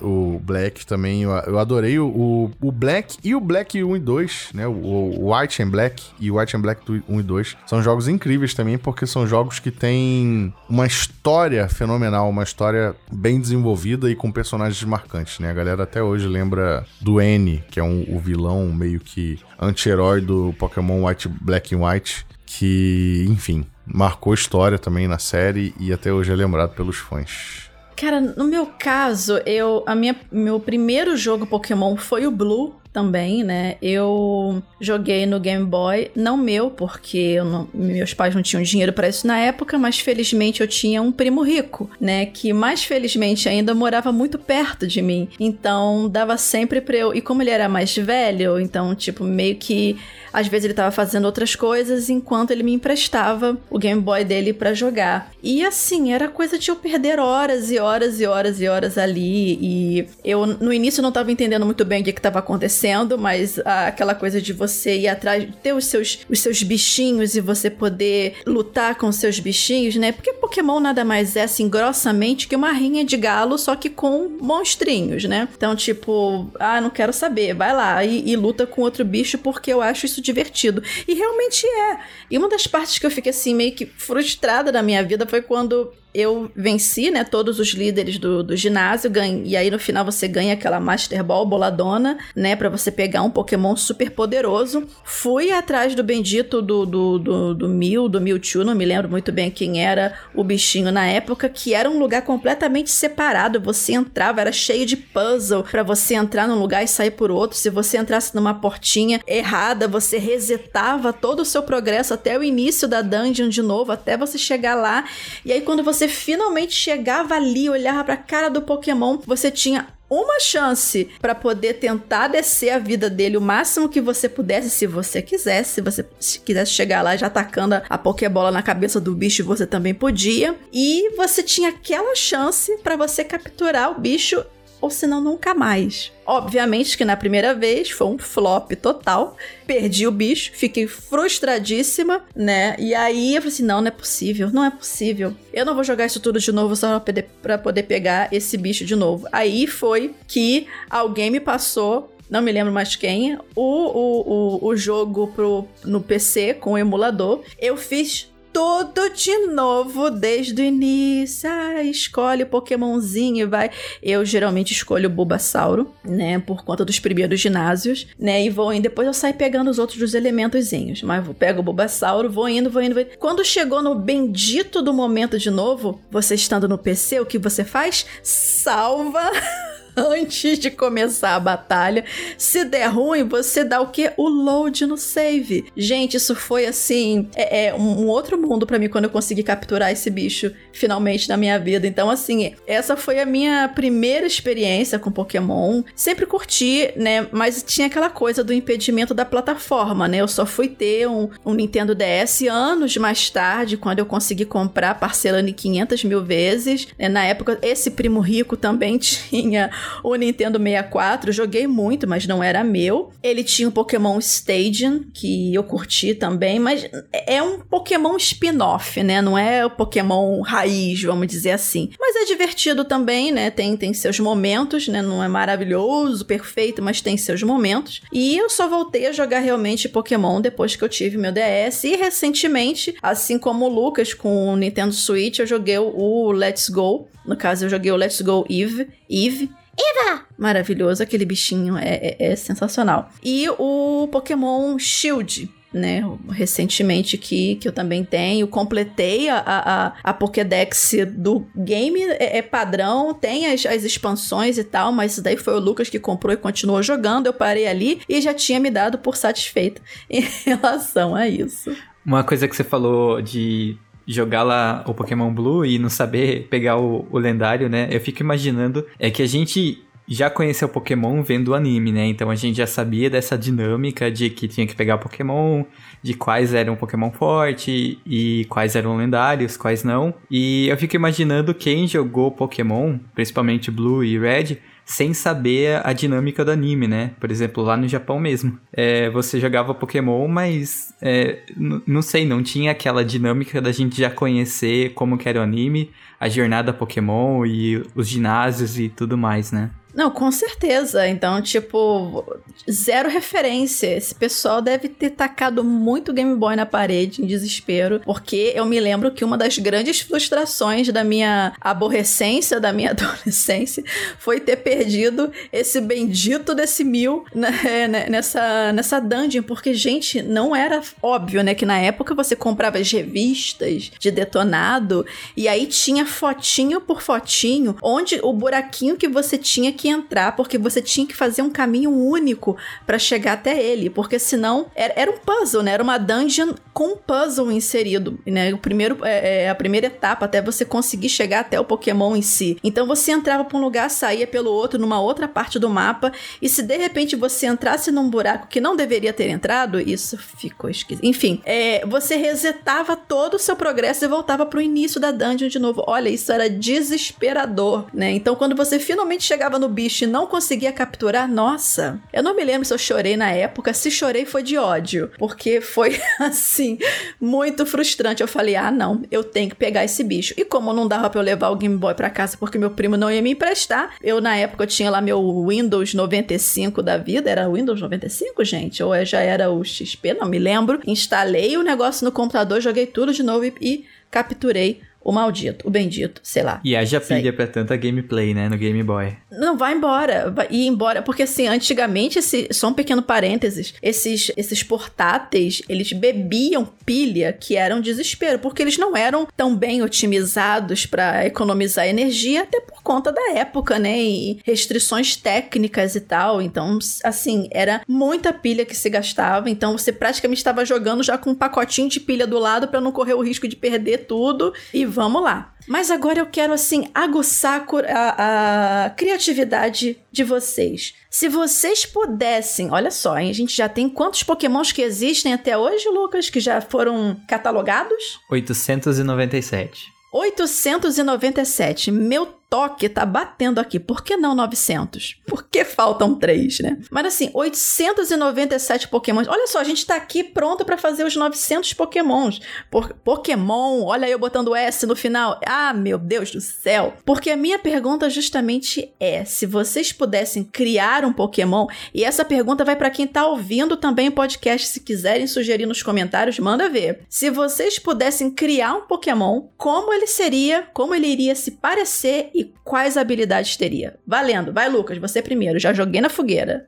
[0.00, 4.66] o Black também, eu, adorei o, o, Black e o Black 1 e 2, né?
[4.66, 8.08] O, o, White and Black e o White and Black 1 e 2 são jogos
[8.08, 14.14] incríveis também, porque são jogos que têm uma história fenomenal, uma história bem desenvolvida e
[14.14, 15.50] com personagens marcantes, né?
[15.50, 20.20] A galera até hoje lembra do N, que é um, o vilão meio que anti-herói
[20.20, 26.12] do Pokémon White, Black and White, que, enfim, marcou história também na série e até
[26.12, 27.69] hoje é lembrado pelos fãs.
[28.00, 33.44] Cara, no meu caso, eu a minha meu primeiro jogo Pokémon foi o Blue também,
[33.44, 33.76] né?
[33.80, 39.08] Eu joguei no Game Boy, não meu, porque não, meus pais não tinham dinheiro para
[39.08, 42.24] isso na época, mas felizmente eu tinha um primo rico, né?
[42.24, 45.28] Que mais felizmente ainda morava muito perto de mim.
[45.38, 47.14] Então dava sempre pra eu.
[47.14, 49.98] E como ele era mais velho, então, tipo, meio que
[50.32, 54.52] às vezes ele tava fazendo outras coisas enquanto ele me emprestava o Game Boy dele
[54.52, 55.30] para jogar.
[55.42, 59.58] E assim, era coisa de eu perder horas e horas e horas e horas ali.
[59.60, 63.58] E eu no início não tava entendendo muito bem o que, que tava acontecendo, mas
[63.60, 67.70] a, aquela coisa de você ir atrás, ter os seus, os seus bichinhos e você
[67.70, 70.12] poder lutar com os seus bichinhos, né?
[70.12, 74.28] Porque Pokémon nada mais é assim, grossamente, que uma rinha de galo, só que com
[74.40, 75.48] monstrinhos, né?
[75.56, 79.72] Então, tipo, ah, não quero saber, vai lá e, e luta com outro bicho porque
[79.72, 80.82] eu acho isso divertido.
[81.06, 82.00] E realmente é.
[82.30, 85.42] E uma das partes que eu fiquei assim, meio que frustrada na minha vida foi
[85.42, 90.04] quando eu venci, né, todos os líderes do, do ginásio, ganho, e aí no final
[90.04, 94.86] você ganha aquela Master Ball boladona, né, para você pegar um Pokémon super poderoso.
[95.04, 99.30] Fui atrás do bendito do, do, do, do Mew, do Mewtwo, não me lembro muito
[99.30, 104.40] bem quem era o bichinho na época, que era um lugar completamente separado, você entrava,
[104.40, 107.56] era cheio de puzzle para você entrar num lugar e sair por outro.
[107.56, 112.88] Se você entrasse numa portinha errada, você resetava todo o seu progresso até o início
[112.88, 115.04] da dungeon de novo, até você chegar lá.
[115.44, 119.88] E aí quando você você finalmente chegava ali, olhava pra cara do Pokémon, você tinha
[120.08, 124.86] uma chance para poder tentar descer a vida dele o máximo que você pudesse, se
[124.86, 125.74] você quisesse.
[125.74, 126.04] Se você
[126.42, 130.56] quisesse chegar lá já atacando a Pokébola na cabeça do bicho, você também podia.
[130.72, 134.42] E você tinha aquela chance para você capturar o bicho
[134.80, 136.12] ou senão nunca mais.
[136.26, 139.36] Obviamente que na primeira vez foi um flop total.
[139.66, 142.76] Perdi o bicho, fiquei frustradíssima, né?
[142.78, 145.34] E aí eu falei assim: não, não é possível, não é possível.
[145.52, 147.02] Eu não vou jogar isso tudo de novo só
[147.42, 149.26] pra poder, pegar esse bicho de novo.
[149.32, 154.76] Aí foi que alguém me passou não me lembro mais quem, o, o, o, o
[154.76, 157.42] jogo pro, no PC com o emulador.
[157.58, 158.29] Eu fiz
[158.60, 161.48] tudo de novo desde o início.
[161.50, 163.70] Ah, escolhe o Pokémonzinho, vai.
[164.02, 166.38] Eu geralmente escolho o Bulbasauro, né?
[166.38, 168.44] Por conta dos primeiros ginásios, né?
[168.44, 168.82] E vou indo.
[168.82, 171.02] Depois eu saio pegando os outros dos elementozinhos.
[171.02, 173.16] Mas eu pego o Bulbasauro, vou indo, vou indo, vou indo.
[173.18, 177.64] Quando chegou no bendito do momento de novo, você estando no PC, o que você
[177.64, 178.04] faz?
[178.22, 179.30] Salva.
[179.96, 182.04] antes de começar a batalha.
[182.36, 184.12] Se der ruim, você dá o que?
[184.16, 185.66] O load no save.
[185.76, 189.90] Gente, isso foi assim, é, é um outro mundo para mim quando eu consegui capturar
[189.90, 191.86] esse bicho finalmente na minha vida.
[191.86, 195.82] Então, assim, essa foi a minha primeira experiência com Pokémon.
[195.94, 197.26] Sempre curti, né?
[197.32, 200.18] Mas tinha aquela coisa do impedimento da plataforma, né?
[200.18, 204.94] Eu só fui ter um, um Nintendo DS anos mais tarde, quando eu consegui comprar
[204.94, 206.88] parcelando em 500 mil vezes.
[206.98, 207.08] Né?
[207.08, 209.70] Na época, esse primo rico também tinha
[210.02, 213.10] o Nintendo 64, joguei muito, mas não era meu.
[213.22, 219.20] Ele tinha o Pokémon Stadium, que eu curti também, mas é um Pokémon spin-off, né?
[219.22, 221.90] Não é o Pokémon raiz, vamos dizer assim.
[221.98, 223.50] Mas é divertido também, né?
[223.50, 225.02] Tem, tem seus momentos, né?
[225.02, 228.02] Não é maravilhoso, perfeito, mas tem seus momentos.
[228.12, 231.84] E eu só voltei a jogar realmente Pokémon depois que eu tive meu DS.
[231.84, 237.08] E recentemente, assim como o Lucas com o Nintendo Switch, eu joguei o Let's Go.
[237.30, 238.88] No caso, eu joguei o Let's Go Eve.
[239.08, 240.22] Eve Eva!
[240.36, 243.08] Maravilhoso, aquele bichinho é, é, é sensacional.
[243.22, 250.12] E o Pokémon Shield, né, recentemente que, que eu também tenho, completei a, a, a
[250.12, 255.36] Pokédex do game, é, é, padrão, tem as, as expansões e tal, mas isso daí
[255.36, 258.72] foi o Lucas que comprou e continuou jogando, eu parei ali e já tinha me
[258.72, 261.72] dado por satisfeita em relação a isso.
[262.04, 263.78] Uma coisa que você falou de
[264.10, 267.88] jogar lá o Pokémon Blue e não saber pegar o, o lendário, né?
[267.90, 272.06] Eu fico imaginando é que a gente já conheceu o Pokémon vendo o anime, né?
[272.06, 275.64] Então a gente já sabia dessa dinâmica de que tinha que pegar Pokémon,
[276.02, 280.12] de quais eram Pokémon forte e quais eram lendários, quais não.
[280.28, 284.58] E eu fico imaginando quem jogou Pokémon, principalmente Blue e Red,
[284.90, 287.12] sem saber a dinâmica do anime, né?
[287.20, 288.58] Por exemplo, lá no Japão mesmo.
[288.72, 291.44] É, você jogava Pokémon, mas é,
[291.86, 295.92] não sei, não tinha aquela dinâmica da gente já conhecer como que era o anime,
[296.18, 299.70] a jornada Pokémon e os ginásios e tudo mais, né?
[299.94, 301.06] Não, com certeza.
[301.08, 302.24] Então, tipo,
[302.70, 303.96] zero referência.
[303.96, 308.78] Esse pessoal deve ter tacado muito Game Boy na parede em desespero, porque eu me
[308.78, 313.82] lembro que uma das grandes frustrações da minha aborrecência, da minha adolescência,
[314.18, 320.54] foi ter perdido esse bendito desse mil né, né, nessa, nessa dungeon, porque, gente, não
[320.54, 325.04] era óbvio, né, que na época você comprava as revistas de detonado
[325.36, 330.80] e aí tinha fotinho por fotinho, onde o buraquinho que você tinha entrar, porque você
[330.80, 335.18] tinha que fazer um caminho único para chegar até ele, porque senão era, era, um
[335.18, 335.72] puzzle, né?
[335.72, 338.52] Era uma dungeon com um puzzle inserido, né?
[338.54, 342.22] O primeiro, é, é, a primeira etapa até você conseguir chegar até o Pokémon em
[342.22, 342.56] si.
[342.64, 346.12] Então você entrava para um lugar, saía pelo outro outro numa outra parte do mapa.
[346.40, 350.70] E se de repente você entrasse num buraco que não deveria ter entrado, isso ficou
[350.70, 351.04] esquisito.
[351.04, 355.58] Enfim, é, você resetava todo o seu progresso e voltava pro início da dungeon de
[355.58, 355.82] novo.
[355.86, 358.12] Olha, isso era desesperador, né?
[358.12, 362.44] Então, quando você finalmente chegava no bicho e não conseguia capturar, nossa, eu não me
[362.44, 363.72] lembro se eu chorei na época.
[363.72, 366.78] Se chorei, foi de ódio, porque foi assim,
[367.20, 368.22] muito frustrante.
[368.22, 370.34] Eu falei, ah, não, eu tenho que pegar esse bicho.
[370.36, 372.96] E como não dava pra eu levar o Game Boy pra casa porque meu primo
[372.96, 377.48] não ia me emprestar, eu na época tinha lá meu Windows 95 da vida, era
[377.48, 378.82] Windows 95, gente?
[378.82, 380.80] Ou já era o XP, não me lembro.
[380.86, 385.70] Instalei o negócio no computador, joguei tudo de novo e, e capturei o maldito, o
[385.70, 386.60] bendito, sei lá.
[386.62, 389.16] E haja pilha pra tanta gameplay, né, no Game Boy.
[389.30, 390.30] Não, vai embora.
[390.30, 391.02] Vai ir embora.
[391.02, 397.56] Porque, assim, antigamente, esse, só um pequeno parênteses, esses, esses portáteis, eles bebiam pilha, que
[397.56, 402.82] era um desespero, porque eles não eram tão bem otimizados para economizar energia, até por
[402.82, 406.42] conta da época, né, e restrições técnicas e tal.
[406.42, 411.30] Então, assim, era muita pilha que se gastava, então você praticamente estava jogando já com
[411.30, 414.84] um pacotinho de pilha do lado para não correr o risco de perder tudo e
[414.90, 415.54] vamos lá.
[415.68, 420.94] Mas agora eu quero, assim, aguçar a, a, criatividade de vocês.
[421.08, 425.56] Se vocês pudessem, olha só, hein, a gente já tem quantos pokémons que existem até
[425.56, 428.18] hoje, Lucas, que já foram catalogados?
[428.30, 429.86] 897.
[430.12, 431.92] 897.
[431.92, 433.78] Meu toque tá batendo aqui.
[433.78, 435.20] Por que não 900?
[435.24, 436.78] Por que faltam 3, né?
[436.90, 439.28] Mas assim, 897 pokémons.
[439.28, 442.40] Olha só, a gente tá aqui pronto para fazer os 900 pokémons.
[442.68, 445.38] Por Pokémon, olha eu botando S no final.
[445.46, 446.94] Ah, meu Deus do céu.
[447.04, 452.64] Porque a minha pergunta justamente é, se vocês pudessem criar um Pokémon, e essa pergunta
[452.64, 457.02] vai para quem tá ouvindo também o podcast, se quiserem sugerir nos comentários, manda ver.
[457.08, 462.54] Se vocês pudessem criar um Pokémon, como ele seria, como ele iria se parecer e
[462.64, 463.96] quais habilidades teria?
[464.06, 466.66] Valendo, vai Lucas, você primeiro, já joguei na fogueira.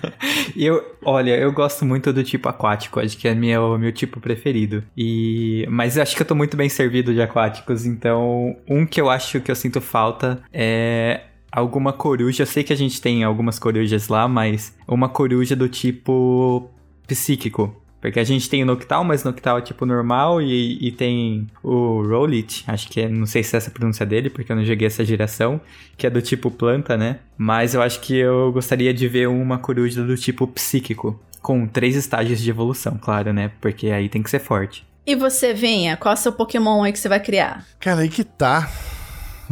[0.56, 4.82] eu, olha, eu gosto muito do tipo aquático, acho que é meu, meu tipo preferido.
[4.96, 9.00] E mas eu acho que eu tô muito bem servido de aquáticos, então um que
[9.00, 11.20] eu acho que eu sinto falta é
[11.52, 12.42] alguma coruja.
[12.42, 16.68] Eu sei que a gente tem algumas corujas lá, mas uma coruja do tipo
[17.06, 17.81] psíquico.
[18.02, 21.46] Porque a gente tem o Noctal, mas o Noctal é tipo normal, e, e tem
[21.62, 24.56] o Rollit, acho que é, não sei se é essa a pronúncia dele, porque eu
[24.56, 25.60] não joguei essa geração,
[25.96, 27.20] que é do tipo planta, né?
[27.38, 31.94] Mas eu acho que eu gostaria de ver uma coruja do tipo psíquico, com três
[31.94, 33.52] estágios de evolução, claro, né?
[33.60, 34.84] Porque aí tem que ser forte.
[35.06, 37.64] E você, Venha, qual é o seu Pokémon aí que você vai criar?
[37.78, 38.68] Cara, aí que tá.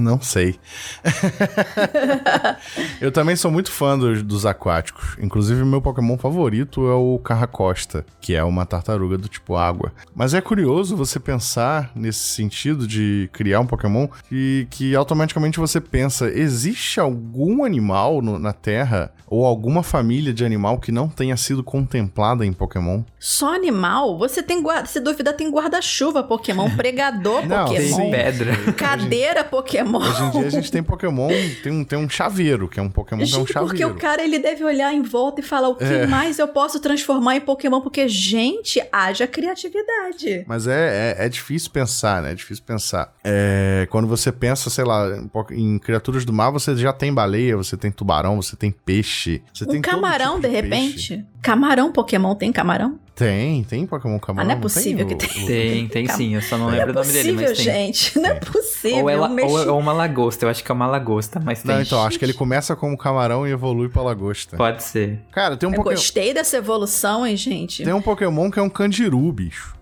[0.01, 0.59] Não sei.
[3.01, 5.17] eu também sou muito fã dos, dos aquáticos.
[5.21, 9.93] Inclusive, o meu Pokémon favorito é o Carracosta, que é uma tartaruga do tipo água.
[10.15, 15.81] Mas é curioso você pensar nesse sentido de criar um Pokémon que, que automaticamente você
[15.81, 21.37] pensa: existe algum animal no, na Terra ou alguma família de animal que não tenha
[21.37, 23.03] sido contemplada em Pokémon?
[23.19, 24.19] Só animal?
[24.19, 29.90] Você tem guarda, se duvidar, tem guarda-chuva Pokémon, pregador não, Pokémon, tem pedra, cadeira Pokémon.
[29.91, 30.11] Pokémon.
[30.11, 31.29] Hoje em dia a gente tem Pokémon,
[31.63, 33.69] tem um, tem um chaveiro, que é um Pokémon gente, que é um chaveiro.
[33.69, 36.07] Porque o cara ele deve olhar em volta e falar o que é.
[36.07, 40.45] mais eu posso transformar em Pokémon, porque, gente, haja criatividade.
[40.47, 42.33] Mas é, é, é difícil pensar, né?
[42.33, 43.13] É difícil pensar.
[43.25, 45.07] É, quando você pensa, sei lá,
[45.51, 49.43] em criaturas do mar, você já tem baleia, você tem tubarão, você tem peixe.
[49.53, 51.27] Você um tem camarão, tipo de, de repente.
[51.43, 52.99] Camarão Pokémon tem camarão?
[53.21, 54.51] Tem, tem Pokémon Camarão.
[54.51, 55.47] Ah, não é possível tem que tem.
[55.47, 57.57] Tem, tem sim, eu só não, não lembro é o nome dele, mas tem.
[57.57, 59.03] gente, não é possível.
[59.03, 61.75] Ou, ela, ou, ou uma lagosta, eu acho que é uma lagosta, mas tem.
[61.75, 64.57] Não, então, acho que ele começa como camarão e evolui pra lagosta.
[64.57, 65.21] Pode ser.
[65.33, 65.91] Cara, tem um Pokémon...
[65.91, 67.85] Eu gostei dessa evolução, hein, gente?
[67.85, 69.77] Tem um Pokémon que é um candiru, bicho.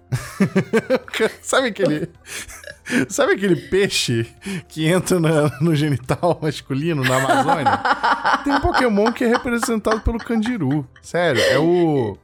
[1.41, 2.09] Sabe aquele...
[3.09, 4.27] Sabe aquele peixe
[4.67, 7.81] que entra na, no genital masculino na Amazônia?
[8.43, 10.89] Tem um Pokémon que é representado pelo candiru.
[11.03, 12.19] Sério, é o...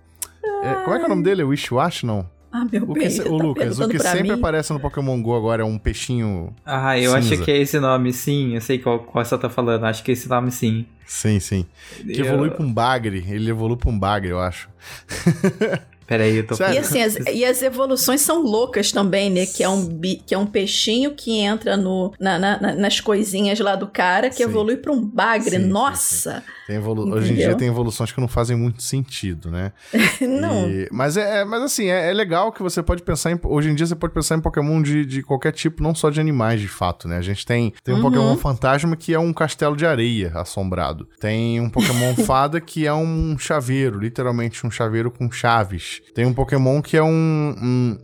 [0.62, 1.42] É, como é que é o nome dele?
[1.42, 2.28] É o Wishiwashi, não?
[2.50, 4.30] Ah, meu o que, o tá Lucas, o que sempre mim?
[4.30, 6.54] aparece no Pokémon GO agora é um peixinho.
[6.64, 7.34] Ah, eu cinza.
[7.34, 8.54] acho que é esse nome, sim.
[8.54, 9.82] Eu sei qual, qual você tá falando.
[9.84, 10.86] Acho que é esse nome, sim.
[11.04, 11.66] Sim, sim.
[11.96, 12.26] Que eu...
[12.26, 13.24] evolui pra um bagre.
[13.28, 14.68] Ele evolui pra um bagre, eu acho.
[16.06, 16.54] Peraí, eu tô...
[16.56, 19.46] E assim, as, e as evoluções são loucas também, né?
[19.46, 23.74] Que é um, que é um peixinho que entra no, na, na, nas coisinhas lá
[23.74, 24.42] do cara, que sim.
[24.42, 25.56] evolui para um bagre.
[25.56, 26.42] Sim, Nossa!
[26.66, 27.10] Sim, evolu...
[27.14, 29.72] Hoje em dia tem evoluções que não fazem muito sentido, né?
[30.20, 30.68] não.
[30.68, 30.88] E...
[30.90, 33.40] Mas, é, é, mas assim, é, é, legal que você pode pensar em...
[33.42, 36.20] Hoje em dia você pode pensar em Pokémon de, de qualquer tipo, não só de
[36.20, 37.16] animais, de fato, né?
[37.16, 38.02] A gente tem, tem um uhum.
[38.02, 41.08] Pokémon fantasma que é um castelo de areia assombrado.
[41.20, 45.93] Tem um Pokémon fada que é um chaveiro, literalmente um chaveiro com chaves.
[46.14, 47.54] Tem um Pokémon que é um,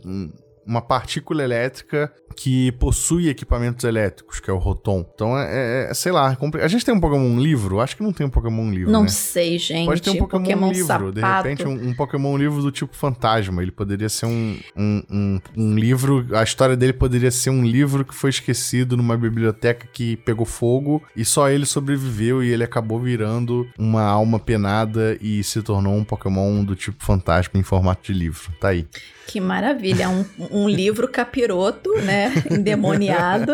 [0.05, 0.31] um,
[0.65, 5.05] uma partícula elétrica que possui equipamentos elétricos, que é o Rotom.
[5.13, 7.79] Então, é, é, é sei lá, a gente tem um Pokémon livro?
[7.79, 9.09] Acho que não tem um Pokémon livro, Não né?
[9.09, 9.85] sei, gente.
[9.85, 11.11] Pode ter um Pokémon, Pokémon livro, sapato.
[11.11, 13.61] de repente um, um Pokémon livro do tipo fantasma.
[13.61, 18.05] Ele poderia ser um, um, um, um livro, a história dele poderia ser um livro
[18.05, 22.99] que foi esquecido numa biblioteca que pegou fogo e só ele sobreviveu e ele acabou
[22.99, 28.17] virando uma alma penada e se tornou um Pokémon do tipo fantasma em formato de
[28.17, 28.51] livro.
[28.59, 28.87] Tá aí.
[29.27, 32.33] Que maravilha, um, um livro capiroto, né?
[32.51, 33.53] Endemoniado.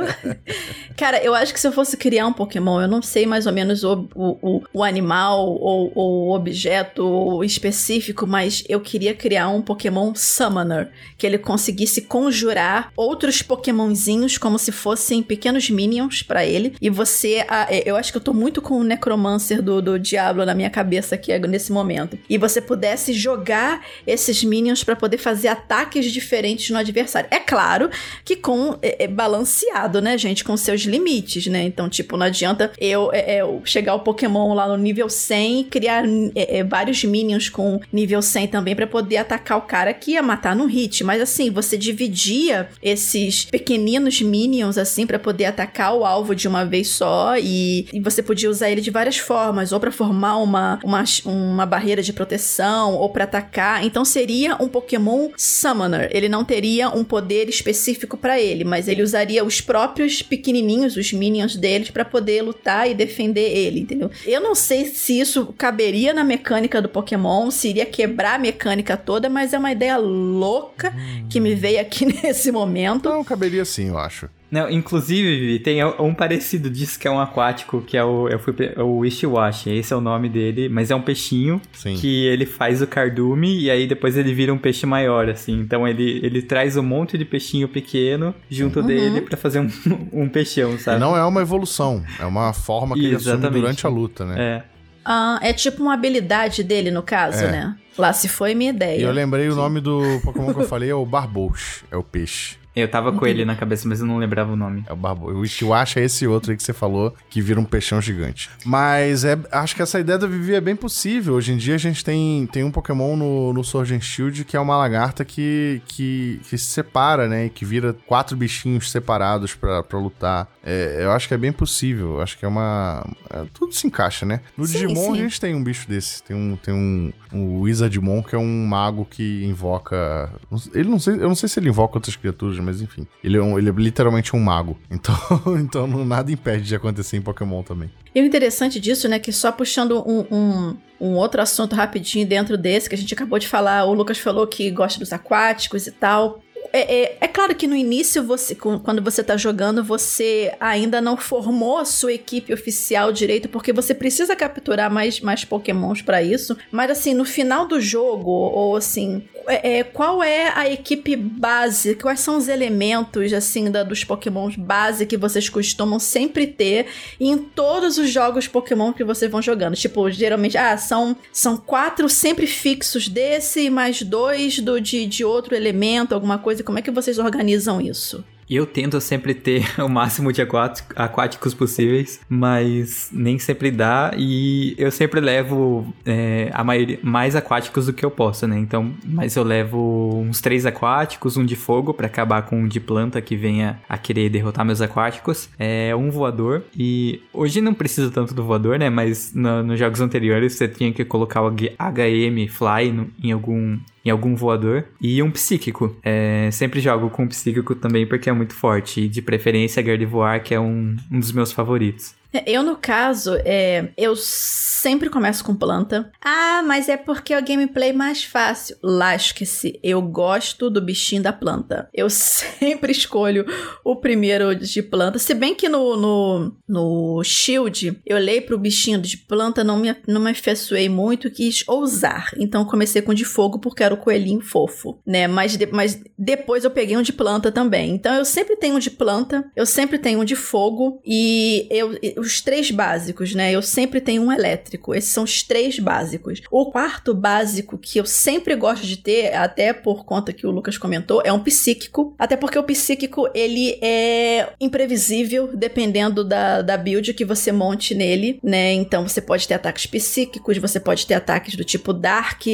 [0.95, 3.53] Cara, eu acho que se eu fosse criar um Pokémon, eu não sei mais ou
[3.53, 10.13] menos o, o, o animal ou o objeto específico, mas eu queria criar um Pokémon
[10.15, 16.75] Summoner, que ele conseguisse conjurar outros Pokémonzinhos como se fossem pequenos minions pra ele.
[16.81, 20.45] E você, ah, eu acho que eu tô muito com o Necromancer do, do Diablo
[20.45, 22.17] na minha cabeça aqui nesse momento.
[22.27, 27.27] E você pudesse jogar esses minions pra poder fazer ataques diferentes no adversário.
[27.29, 27.89] É claro
[28.23, 31.63] que com é, é, balanceado, né, gente, com seus limites, né?
[31.63, 35.63] Então, tipo, não adianta eu, é, eu chegar o Pokémon lá no nível 100 e
[35.65, 36.05] criar
[36.35, 40.23] é, é, vários minions com nível 100 também para poder atacar o cara que ia
[40.23, 41.03] matar no hit.
[41.03, 46.65] Mas assim, você dividia esses pequeninos minions assim para poder atacar o alvo de uma
[46.65, 50.79] vez só e, e você podia usar ele de várias formas, ou para formar uma,
[50.83, 53.83] uma, uma barreira de proteção, ou para atacar.
[53.83, 56.09] Então seria um Pokémon Summoner.
[56.11, 61.13] Ele não teria um poder específico para ele, mas ele usaria os próprios pequenininhos, os
[61.13, 64.11] minions deles, para poder lutar e defender ele, entendeu?
[64.25, 68.97] Eu não sei se isso caberia na mecânica do Pokémon, se iria quebrar a mecânica
[68.97, 70.93] toda, mas é uma ideia louca
[71.29, 73.09] que me veio aqui nesse momento.
[73.09, 74.29] Não, caberia sim, eu acho.
[74.49, 78.53] Não, inclusive, tem um parecido disso que é um aquático, que é o, eu fui,
[78.77, 81.95] o Wishiwashi, esse é o nome dele, mas é um peixinho Sim.
[81.95, 85.59] que ele faz o cardume e aí depois ele vira um peixe maior, assim.
[85.59, 89.69] Então ele, ele traz um monte de peixinho pequeno junto dele pra fazer um,
[90.13, 90.99] um peixão, E sabe?
[90.99, 94.35] não é uma evolução, é uma forma que ele assume durante a luta, né?
[94.39, 94.63] É.
[95.03, 97.51] Ah, é tipo uma habilidade dele, no caso, É.
[97.51, 97.75] né?
[97.97, 98.99] Lá se foi minha ideia.
[98.99, 102.03] E eu lembrei o nome do Pokémon que eu falei, é o Barbouche, é o
[102.03, 102.55] peixe.
[102.79, 104.83] Eu tava com ele na cabeça, mas eu não lembrava o nome.
[104.87, 105.31] É o Barbo.
[105.31, 108.51] O Ishiwasha é esse outro aí que você falou, que vira um peixão gigante.
[108.63, 111.33] Mas é, acho que essa ideia da Vivi é bem possível.
[111.33, 114.55] Hoje em dia a gente tem, tem um Pokémon no, no Sword and Shield que
[114.55, 117.47] é uma lagarta que, que, que se separa, né?
[117.47, 120.47] E que vira quatro bichinhos separados pra, pra lutar.
[120.63, 122.21] É, eu acho que é bem possível.
[122.21, 123.03] Acho que é uma...
[123.31, 124.41] é, tudo se encaixa, né?
[124.55, 125.19] No Sim, Digimon sim.
[125.19, 126.21] a gente tem um bicho desse.
[126.21, 126.55] Tem um...
[126.55, 130.31] Tem um o Wizardmon, que é um mago que invoca...
[130.73, 133.07] Ele não sei, eu não sei se ele invoca outras criaturas, mas enfim.
[133.23, 134.77] Ele é, um- ele é literalmente um mago.
[134.91, 137.89] Então, então nada impede de acontecer em Pokémon também.
[138.13, 142.57] E o interessante disso, né, que só puxando um, um, um outro assunto rapidinho dentro
[142.57, 145.91] desse, que a gente acabou de falar, o Lucas falou que gosta dos aquáticos e
[145.91, 146.41] tal.
[146.73, 151.15] É, é, é claro que no início, você, quando você tá jogando, você ainda não
[151.15, 156.57] formou a sua equipe oficial direito, porque você precisa capturar mais, mais pokémons pra isso.
[156.71, 161.95] Mas assim, no final do jogo, ou assim, é, é, qual é a equipe base?
[161.95, 166.87] Quais são os elementos, assim, da, dos pokémons base que vocês costumam sempre ter
[167.19, 169.75] em todos os jogos Pokémon que vocês vão jogando.
[169.75, 175.55] Tipo, geralmente, ah, são, são quatro sempre fixos desse mais dois do, de, de outro
[175.55, 176.63] elemento, alguma coisa.
[176.63, 178.23] Como é que vocês organizam isso?
[178.49, 184.11] Eu tento sempre ter o máximo de aquático- aquáticos possíveis, mas nem sempre dá.
[184.17, 188.57] E eu sempre levo é, a maioria, mais aquáticos do que eu posso, né?
[188.57, 192.79] Então, mas eu levo uns três aquáticos, um de fogo pra acabar com um de
[192.79, 196.63] planta que venha a querer derrotar meus aquáticos, é um voador.
[196.77, 198.89] E hoje não precisa tanto do voador, né?
[198.89, 203.77] Mas no- nos jogos anteriores você tinha que colocar o HM Fly no- em algum
[204.07, 204.85] em algum voador.
[205.01, 205.95] E um psíquico.
[206.03, 209.01] É, sempre jogo com psíquico também porque é muito forte.
[209.01, 212.15] E de preferência Gardevoir, que é um, um dos meus favoritos.
[212.45, 216.11] Eu, no caso, é, eu sempre começo com planta.
[216.23, 218.77] Ah, mas é porque é o gameplay mais fácil.
[218.83, 221.89] Lasque-se, eu gosto do bichinho da planta.
[221.93, 223.45] Eu sempre escolho
[223.83, 225.17] o primeiro de planta.
[225.19, 229.95] Se bem que no, no, no Shield, eu olhei pro bichinho de planta, não me,
[230.07, 232.31] não me afeiçoei muito, quis ousar.
[232.37, 235.27] Então comecei com o de fogo porque era o coelhinho fofo, né?
[235.27, 237.91] Mas, de- mas depois eu peguei um de planta também.
[237.95, 242.16] Então eu sempre tenho um de planta, eu sempre tenho um de fogo e eu
[242.17, 243.51] os três básicos, né?
[243.51, 244.93] Eu sempre tenho um elétrico.
[244.93, 246.41] Esses são os três básicos.
[246.51, 250.77] O quarto básico que eu sempre gosto de ter, até por conta que o Lucas
[250.77, 252.15] comentou, é um psíquico.
[252.17, 258.39] Até porque o psíquico, ele é imprevisível, dependendo da, da build que você monte nele,
[258.43, 258.73] né?
[258.73, 262.45] Então você pode ter ataques psíquicos, você pode ter ataques do tipo Dark,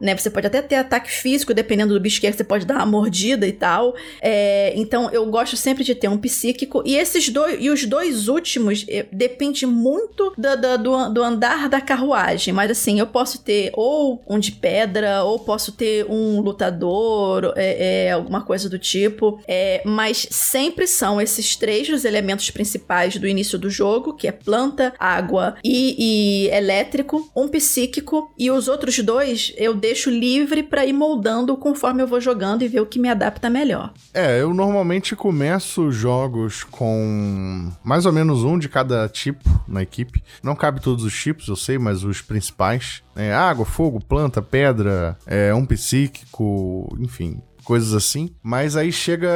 [0.00, 0.16] né?
[0.16, 2.86] Você pode até ter ataque físico, dependendo do bicho que é, você pode dar uma
[2.86, 3.94] mordida e tal.
[4.20, 6.82] É, então eu gosto sempre de ter um psíquico.
[6.84, 12.52] E esses dois, e os dois últimos, depende muito do, do, do andar da carruagem.
[12.52, 18.06] Mas assim, eu posso ter ou um de pedra, ou posso ter um lutador, é,
[18.06, 19.40] é, alguma coisa do tipo.
[19.46, 24.32] É, mas sempre são esses três os elementos principais do início do jogo, que é
[24.32, 30.84] planta, água e, e elétrico, um psíquico, e os outros dois eu deixo livre para
[30.84, 33.92] ir moldando conforme eu vou jogando e ver o que me adapta melhor.
[34.12, 40.22] É, eu normalmente começo jogos com mais ou menos um de cada tipo na equipe.
[40.42, 43.02] Não cabe todos os tipos, eu sei, mas os principais.
[43.14, 48.34] É, água, fogo, planta, pedra, é, um psíquico, enfim, coisas assim.
[48.42, 49.28] Mas aí chega.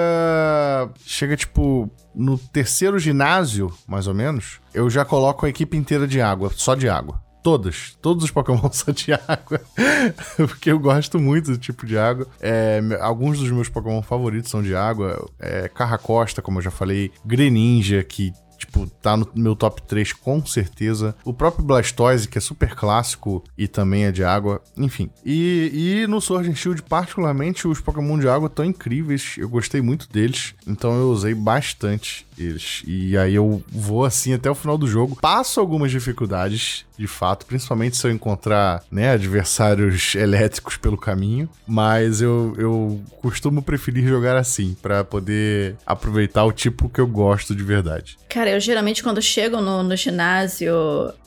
[1.04, 6.20] Chega, tipo, no terceiro ginásio, mais ou menos, eu já coloco a equipe inteira de
[6.20, 7.20] água, só de água.
[7.42, 7.98] Todas.
[8.00, 9.60] Todos os Pokémon são de água.
[10.48, 12.26] porque eu gosto muito do tipo de água.
[12.40, 15.28] É, alguns dos meus Pokémon favoritos são de água.
[15.38, 17.10] É, Carracosta, como eu já falei.
[17.26, 18.32] Greninja, que
[18.72, 21.14] tipo, tá no meu top 3 com certeza.
[21.24, 25.10] O próprio Blastoise, que é super clássico e também é de água, enfim.
[25.24, 30.08] E, e no Sword Shield, particularmente, os Pokémon de água estão incríveis, eu gostei muito
[30.08, 32.82] deles, então eu usei bastante eles.
[32.86, 35.16] E aí eu vou assim até o final do jogo.
[35.16, 42.20] Passo algumas dificuldades, de fato, principalmente se eu encontrar, né, adversários elétricos pelo caminho, mas
[42.20, 47.62] eu, eu costumo preferir jogar assim, para poder aproveitar o tipo que eu gosto de
[47.62, 48.18] verdade.
[48.28, 50.74] Cara, eu geralmente quando chego no, no ginásio,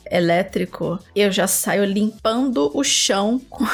[0.10, 3.66] elétrico, eu já saio limpando o chão com,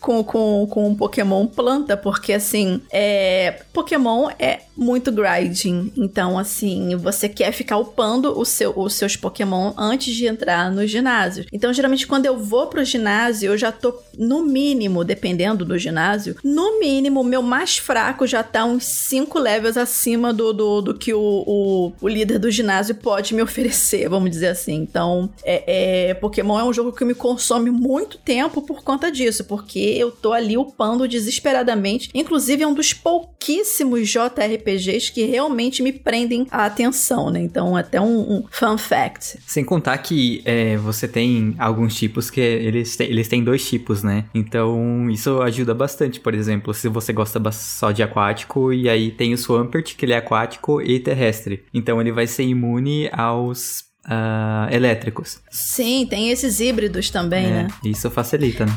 [0.00, 5.92] com, com, com um Pokémon planta, porque assim, é, Pokémon é muito grinding.
[5.96, 10.86] Então, assim, você quer ficar upando o seu, os seus Pokémon antes de entrar no
[10.86, 11.46] ginásio.
[11.52, 16.36] Então, geralmente, quando eu vou pro ginásio, eu já tô, no mínimo, dependendo do ginásio,
[16.42, 21.14] no mínimo, meu mais fraco já tá uns 5 levels acima do, do, do que
[21.14, 24.74] o, o, o líder do ginásio pode me oferecer, vamos dizer assim.
[24.74, 29.10] Então, é, é, é, Pokémon é um jogo que me consome muito tempo por conta
[29.10, 32.10] disso, porque eu tô ali upando desesperadamente.
[32.14, 37.40] Inclusive, é um dos pouquíssimos JRPGs que realmente me prendem a atenção, né?
[37.40, 39.38] Então, até um, um fun fact.
[39.46, 44.02] Sem contar que é, você tem alguns tipos que eles, têm, eles têm dois tipos,
[44.02, 44.24] né?
[44.34, 46.20] Então, isso ajuda bastante.
[46.20, 50.12] Por exemplo, se você gosta só de aquático, e aí tem o Swampert, que ele
[50.12, 51.64] é aquático e terrestre.
[51.72, 55.40] Então, ele vai ser imune aos uh, elétricos.
[55.50, 57.68] Sim, tem esses híbridos também, é, né?
[57.84, 58.72] Isso facilita, né?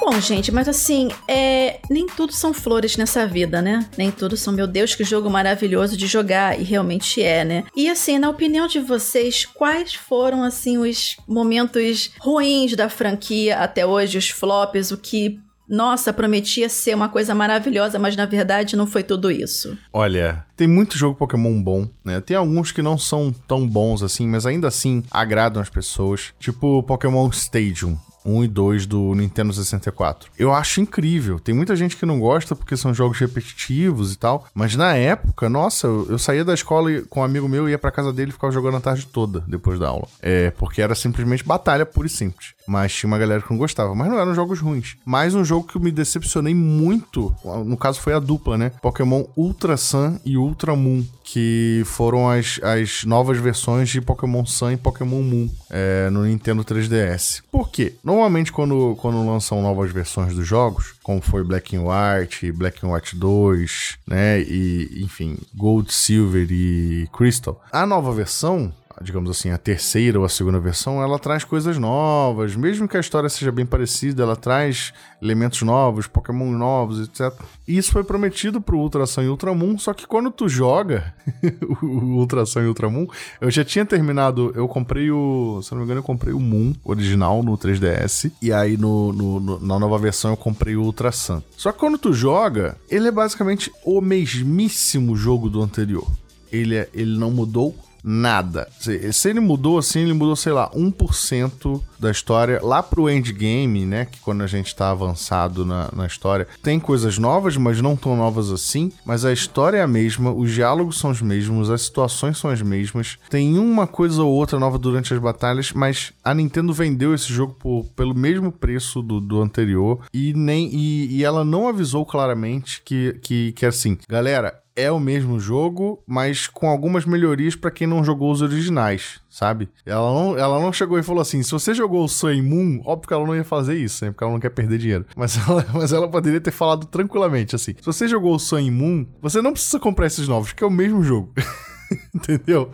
[0.00, 1.80] Bom, gente, mas assim, é...
[1.90, 3.86] nem tudo são flores nessa vida, né?
[3.98, 7.64] Nem tudo são, meu Deus, que jogo maravilhoso de jogar, e realmente é, né?
[7.76, 13.84] E assim, na opinião de vocês, quais foram, assim, os momentos ruins da franquia até
[13.84, 15.38] hoje, os flops, o que
[15.68, 19.76] nossa, prometia ser uma coisa maravilhosa, mas na verdade não foi tudo isso.
[19.92, 22.20] Olha, tem muito jogo Pokémon bom, né?
[22.20, 26.32] Tem alguns que não são tão bons assim, mas ainda assim agradam as pessoas.
[26.38, 27.98] Tipo Pokémon Stadium.
[28.24, 30.30] 1 e 2 do Nintendo 64.
[30.38, 31.38] Eu acho incrível.
[31.38, 35.48] Tem muita gente que não gosta porque são jogos repetitivos e tal, mas na época,
[35.48, 38.52] nossa, eu, saía da escola com um amigo meu, ia pra casa dele e ficava
[38.52, 40.06] jogando a tarde toda depois da aula.
[40.20, 42.54] É, porque era simplesmente batalha pura e simples.
[42.66, 43.94] Mas tinha uma galera que não gostava.
[43.94, 44.96] Mas não eram jogos ruins.
[45.04, 48.70] Mais um jogo que eu me decepcionei muito, no caso foi a dupla, né?
[48.82, 54.72] Pokémon Ultra Sun e Ultra Moon que foram as, as novas versões de Pokémon Sun
[54.72, 57.42] e Pokémon Moon é, no Nintendo 3DS.
[57.52, 57.96] Por quê?
[58.08, 62.90] Normalmente, quando, quando lançam novas versões dos jogos, como foi Black and White, Black and
[62.90, 69.58] White 2, né, e enfim, Gold, Silver e Crystal, a nova versão digamos assim, a
[69.58, 72.56] terceira ou a segunda versão, ela traz coisas novas.
[72.56, 77.32] Mesmo que a história seja bem parecida, ela traz elementos novos, Pokémon novos, etc.
[77.66, 81.14] E isso foi prometido pro Ultra Sun e Ultramon, só que quando tu joga
[81.82, 83.06] o Ultra Sun e Ultramon,
[83.40, 86.72] eu já tinha terminado, eu comprei o, se não me engano, eu comprei o Moon
[86.84, 91.12] original no 3DS, e aí no, no, no na nova versão eu comprei o Ultra
[91.12, 91.42] Sun.
[91.56, 96.06] Só que quando tu joga, ele é basicamente o mesmíssimo jogo do anterior.
[96.50, 98.68] Ele, é, ele não mudou nada.
[98.78, 104.04] Se, ele mudou assim, ele mudou, sei lá, 1% da história lá pro endgame, né?
[104.04, 108.16] Que quando a gente tá avançado na, na história, tem coisas novas, mas não tão
[108.16, 108.92] novas assim.
[109.04, 112.62] Mas a história é a mesma, os diálogos são os mesmos, as situações são as
[112.62, 113.18] mesmas.
[113.28, 117.54] Tem uma coisa ou outra nova durante as batalhas, mas a Nintendo vendeu esse jogo
[117.58, 122.82] por, pelo mesmo preço do, do anterior e nem e, e ela não avisou claramente
[122.84, 127.84] que, que, que assim, galera, é o mesmo jogo, mas com algumas melhorias para quem
[127.84, 129.68] não jogou os originais, sabe?
[129.84, 133.08] Ela não, ela não chegou e falou assim: se você jogou o Sun Moon, óbvio
[133.08, 134.12] que ela não ia fazer isso, né?
[134.12, 135.04] Porque ela não quer perder dinheiro.
[135.16, 139.06] Mas ela, mas ela poderia ter falado tranquilamente assim: se você jogou o Sun Moon,
[139.20, 141.32] você não precisa comprar esses novos, porque é o mesmo jogo.
[142.14, 142.70] Entendeu?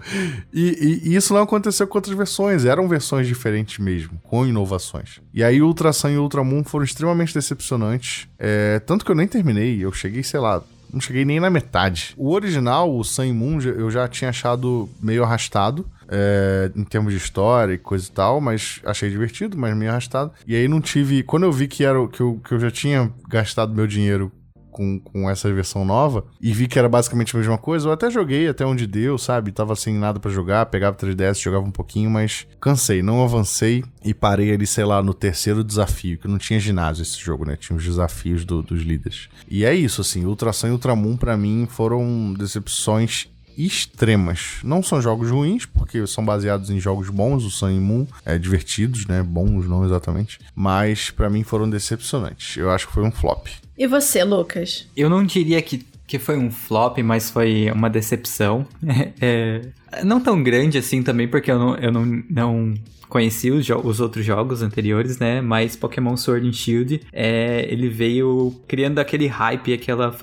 [0.53, 5.21] E, e, e, isso não aconteceu com outras versões, eram versões diferentes mesmo, com inovações.
[5.33, 8.29] E aí Ultra Sun e Ultra Moon foram extremamente decepcionantes.
[8.39, 10.63] É, tanto que eu nem terminei, eu cheguei, sei lá,
[10.95, 12.15] não cheguei nem na metade.
[12.17, 15.87] O original, o Sun Moon, eu já tinha achado meio arrastado.
[16.07, 20.33] É, em termos de história e coisa e tal, mas achei divertido, mas meio arrastado.
[20.47, 21.23] E aí não tive.
[21.23, 24.31] Quando eu vi que, era, que, eu, que eu já tinha gastado meu dinheiro
[24.75, 28.11] com, com essa versão nova e vi que era basicamente a mesma coisa, eu até
[28.11, 29.53] joguei até onde deu, sabe?
[29.53, 34.13] Tava sem nada para jogar, pegava 3DS, jogava um pouquinho, mas cansei, não avancei e
[34.13, 37.57] parei ali, sei lá, no terceiro desafio, que não tinha ginásio esse jogo, né?
[37.57, 39.29] Tinha os desafios do, dos líderes.
[39.49, 44.59] E é isso, assim, Ultrasan e Ultramoon para mim foram decepções extremas.
[44.63, 48.39] Não são jogos ruins, porque são baseados em jogos bons, o Sun e Moon, é,
[48.39, 49.23] divertidos, né?
[49.23, 50.39] Bons, não exatamente.
[50.55, 52.57] Mas para mim foram decepcionantes.
[52.57, 53.49] Eu acho que foi um flop.
[53.77, 54.87] E você, Lucas?
[54.97, 58.67] Eu não diria que, que foi um flop, mas foi uma decepção.
[59.21, 59.63] é,
[60.03, 62.75] não tão grande assim também, porque eu não, eu não, não
[63.09, 65.41] conheci os, os, outros jogos anteriores, né?
[65.41, 70.15] Mas Pokémon Sword and Shield, é, ele veio criando aquele hype, aquela,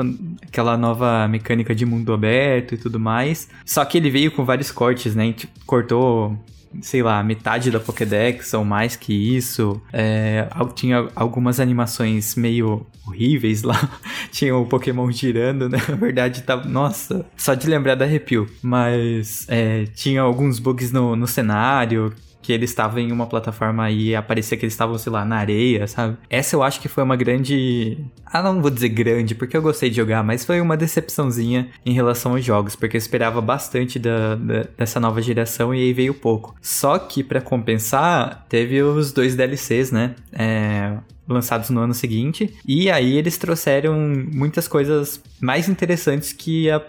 [0.42, 3.50] aquela nova mecânica de mundo aberto e tudo mais.
[3.66, 5.32] Só que ele veio com vários cortes, né?
[5.32, 6.38] Tipo, cortou
[6.82, 9.82] sei lá, metade da Pokédex ou mais que isso.
[9.92, 13.90] É, tinha algumas animações meio horríveis lá.
[14.32, 15.78] tinha o Pokémon girando, né?
[15.90, 16.56] Na verdade, tá.
[16.58, 18.50] Nossa, só de lembrar da arrepio.
[18.62, 24.16] Mas é, tinha alguns bugs no, no cenário que eles estavam em uma plataforma e
[24.16, 26.18] aparecia que eles estavam, sei lá, na areia, sabe?
[26.30, 27.98] Essa eu acho que foi uma grande.
[28.26, 31.94] Ah, não vou dizer grande, porque eu gostei de jogar, mas foi uma decepçãozinha em
[31.94, 36.14] relação aos jogos, porque eu esperava bastante da, da dessa nova geração e aí veio
[36.14, 36.56] pouco.
[36.62, 40.16] Só que, para compensar, teve os dois DLCs, né?
[40.32, 40.98] É,
[41.32, 42.54] lançados no ano seguinte.
[42.66, 43.96] E aí eles trouxeram
[44.32, 46.82] muitas coisas mais interessantes que, a,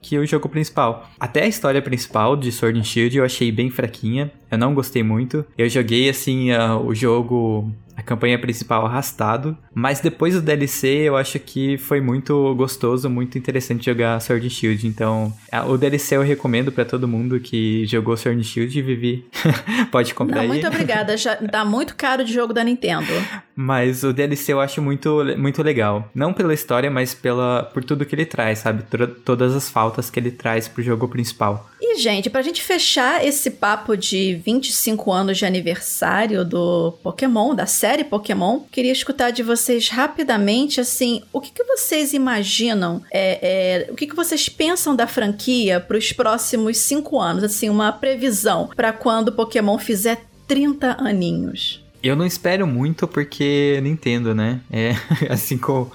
[0.00, 1.08] que o jogo principal.
[1.18, 4.32] Até a história principal de Sword and Shield eu achei bem fraquinha.
[4.50, 5.44] Eu não gostei muito.
[5.56, 7.70] Eu joguei assim uh, o jogo
[8.00, 13.36] a campanha principal arrastado, mas depois do DLC eu acho que foi muito gostoso, muito
[13.36, 15.32] interessante jogar Sword and Shield, então
[15.68, 19.26] o DLC eu recomendo para todo mundo que jogou Sword and Shield e Vivi,
[19.92, 20.48] pode comprar Não, aí.
[20.48, 23.12] Muito obrigada, já tá muito caro de jogo da Nintendo.
[23.54, 28.06] Mas o DLC eu acho muito, muito legal, não pela história, mas pela, por tudo
[28.06, 28.84] que ele traz, sabe,
[29.24, 31.68] todas as faltas que ele traz pro jogo principal.
[31.80, 37.66] E, gente, pra gente fechar esse papo de 25 anos de aniversário do Pokémon, da
[37.66, 43.92] série Pokémon, queria escutar de vocês rapidamente, assim, o que, que vocês imaginam, é, é,
[43.92, 48.68] o que, que vocês pensam da franquia para os próximos 5 anos, assim, uma previsão
[48.74, 51.82] para quando o Pokémon fizer 30 aninhos.
[52.02, 54.60] Eu não espero muito porque Nintendo, né?
[54.70, 54.94] É
[55.28, 55.90] assim como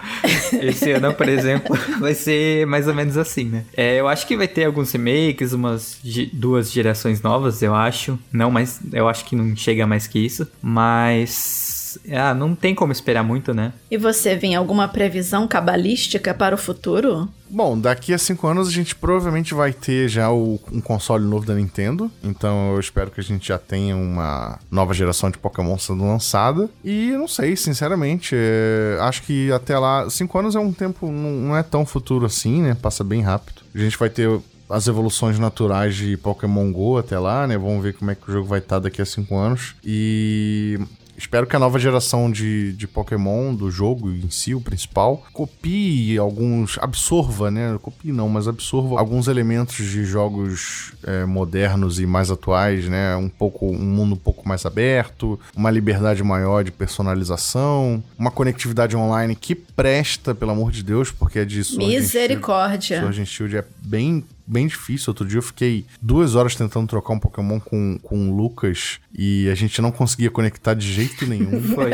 [0.62, 3.66] esse ano, por exemplo, vai ser mais ou menos assim, né?
[3.76, 6.00] É, eu acho que vai ter alguns remakes, umas
[6.32, 8.20] duas gerações novas, eu acho.
[8.32, 10.48] Não, mas eu acho que não chega mais que isso.
[10.62, 11.76] Mas
[12.12, 13.74] ah, não tem como esperar muito, né?
[13.90, 17.30] E você, vem alguma previsão cabalística para o futuro?
[17.50, 21.46] Bom, daqui a cinco anos a gente provavelmente vai ter já o, um console novo
[21.46, 22.12] da Nintendo.
[22.24, 26.70] Então eu espero que a gente já tenha uma nova geração de Pokémon sendo lançada.
[26.84, 28.36] E não sei, sinceramente.
[28.36, 30.10] É, acho que até lá.
[30.10, 31.12] Cinco anos é um tempo.
[31.12, 32.76] Não, não é tão futuro assim, né?
[32.76, 33.62] Passa bem rápido.
[33.74, 34.30] A gente vai ter
[34.70, 37.58] as evoluções naturais de Pokémon GO até lá, né?
[37.58, 39.76] Vamos ver como é que o jogo vai estar daqui a cinco anos.
[39.84, 40.80] E
[41.18, 46.18] Espero que a nova geração de, de Pokémon, do jogo em si, o principal, copie
[46.18, 46.78] alguns.
[46.80, 47.78] absorva, né?
[47.82, 53.16] Copie não, mas absorva alguns elementos de jogos é, modernos e mais atuais, né?
[53.16, 53.68] Um pouco.
[53.68, 59.56] um mundo um pouco mais aberto, uma liberdade maior de personalização, uma conectividade online que
[59.56, 61.78] presta, pelo amor de Deus, porque é disso.
[61.78, 63.00] Misericórdia.
[63.00, 65.12] Sword Shield é bem bem difícil.
[65.12, 69.50] Outro dia eu fiquei duas horas tentando trocar um Pokémon com, com o Lucas e
[69.50, 71.62] a gente não conseguia conectar de jeito nenhum.
[71.74, 71.92] Foi.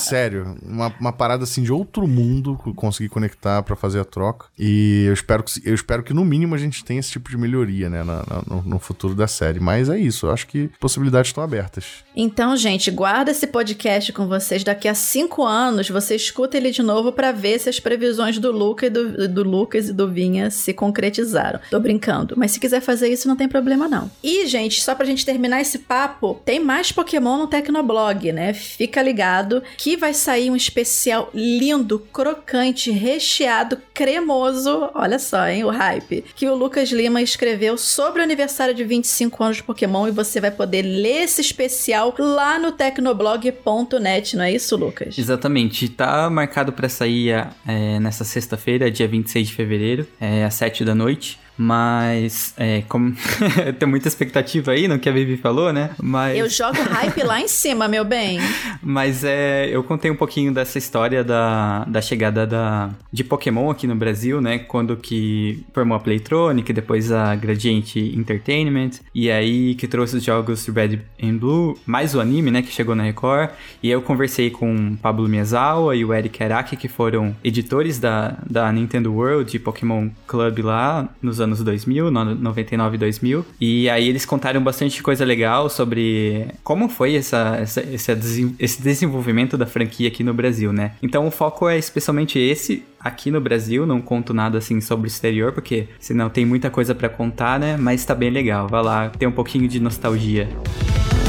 [0.00, 4.46] Sério, uma, uma parada assim de outro mundo conseguir conectar para fazer a troca.
[4.58, 7.36] E eu espero, que, eu espero que no mínimo a gente tenha esse tipo de
[7.36, 9.60] melhoria, né, na, na, no, no futuro da série.
[9.60, 12.04] Mas é isso, eu acho que possibilidades estão abertas.
[12.16, 14.64] Então, gente, guarda esse podcast com vocês.
[14.64, 18.50] Daqui a cinco anos, você escuta ele de novo para ver se as previsões do,
[18.50, 21.51] Luca do, do Lucas e do Vinha se concretizaram.
[21.70, 22.34] Tô brincando.
[22.36, 24.10] Mas se quiser fazer isso, não tem problema, não.
[24.22, 28.52] E, gente, só pra gente terminar esse papo, tem mais Pokémon no Tecnoblog, né?
[28.52, 34.90] Fica ligado que vai sair um especial lindo, crocante, recheado, cremoso.
[34.94, 35.64] Olha só, hein?
[35.64, 36.24] O hype.
[36.34, 40.40] Que o Lucas Lima escreveu sobre o aniversário de 25 anos de Pokémon e você
[40.40, 45.18] vai poder ler esse especial lá no tecnoblog.net, não é isso, Lucas?
[45.18, 45.88] Exatamente.
[45.88, 47.30] Tá marcado para sair
[47.66, 51.38] é, nessa sexta-feira, dia 26 de fevereiro, é, às 7 da noite.
[51.64, 53.14] Mas, é, como
[53.78, 55.90] tem muita expectativa aí no que a Vivi falou, né?
[56.02, 56.36] Mas...
[56.36, 58.40] Eu jogo hype lá em cima, meu bem.
[58.82, 63.86] Mas é, eu contei um pouquinho dessa história da, da chegada da, de Pokémon aqui
[63.86, 64.58] no Brasil, né?
[64.58, 70.66] Quando que formou a Playtronic, depois a Gradiente Entertainment, e aí que trouxe os jogos
[70.66, 72.62] Red and Blue, mais o anime, né?
[72.62, 73.50] Que chegou na Record.
[73.80, 78.36] E eu conversei com o Pablo Miyazawa e o Eric Araki, que foram editores da,
[78.50, 83.46] da Nintendo World e Pokémon Club lá nos anos 2000, 99 e 2000.
[83.60, 89.56] E aí eles contaram bastante coisa legal sobre como foi essa, essa, esse, esse desenvolvimento
[89.56, 90.92] da franquia aqui no Brasil, né?
[91.02, 95.08] Então o foco é especialmente esse, aqui no Brasil, não conto nada assim sobre o
[95.08, 97.76] exterior, porque senão tem muita coisa para contar, né?
[97.76, 100.48] Mas tá bem legal, vai lá, tem um pouquinho de nostalgia.
[100.48, 101.21] que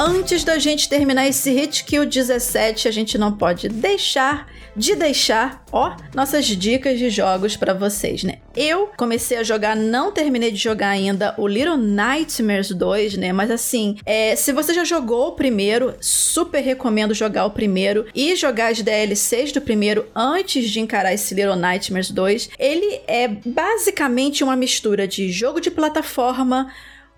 [0.00, 5.62] antes da gente terminar esse Hit Kill 17, a gente não pode deixar de deixar,
[5.70, 8.38] ó, nossas dicas de jogos para vocês, né?
[8.56, 13.30] Eu comecei a jogar, não terminei de jogar ainda o Little Nightmares 2, né?
[13.30, 18.34] Mas assim, é, se você já jogou o primeiro, super recomendo jogar o primeiro e
[18.36, 22.50] jogar as DLCs do primeiro antes de encarar esse Little Nightmares 2.
[22.58, 26.72] Ele é basicamente uma mistura de jogo de plataforma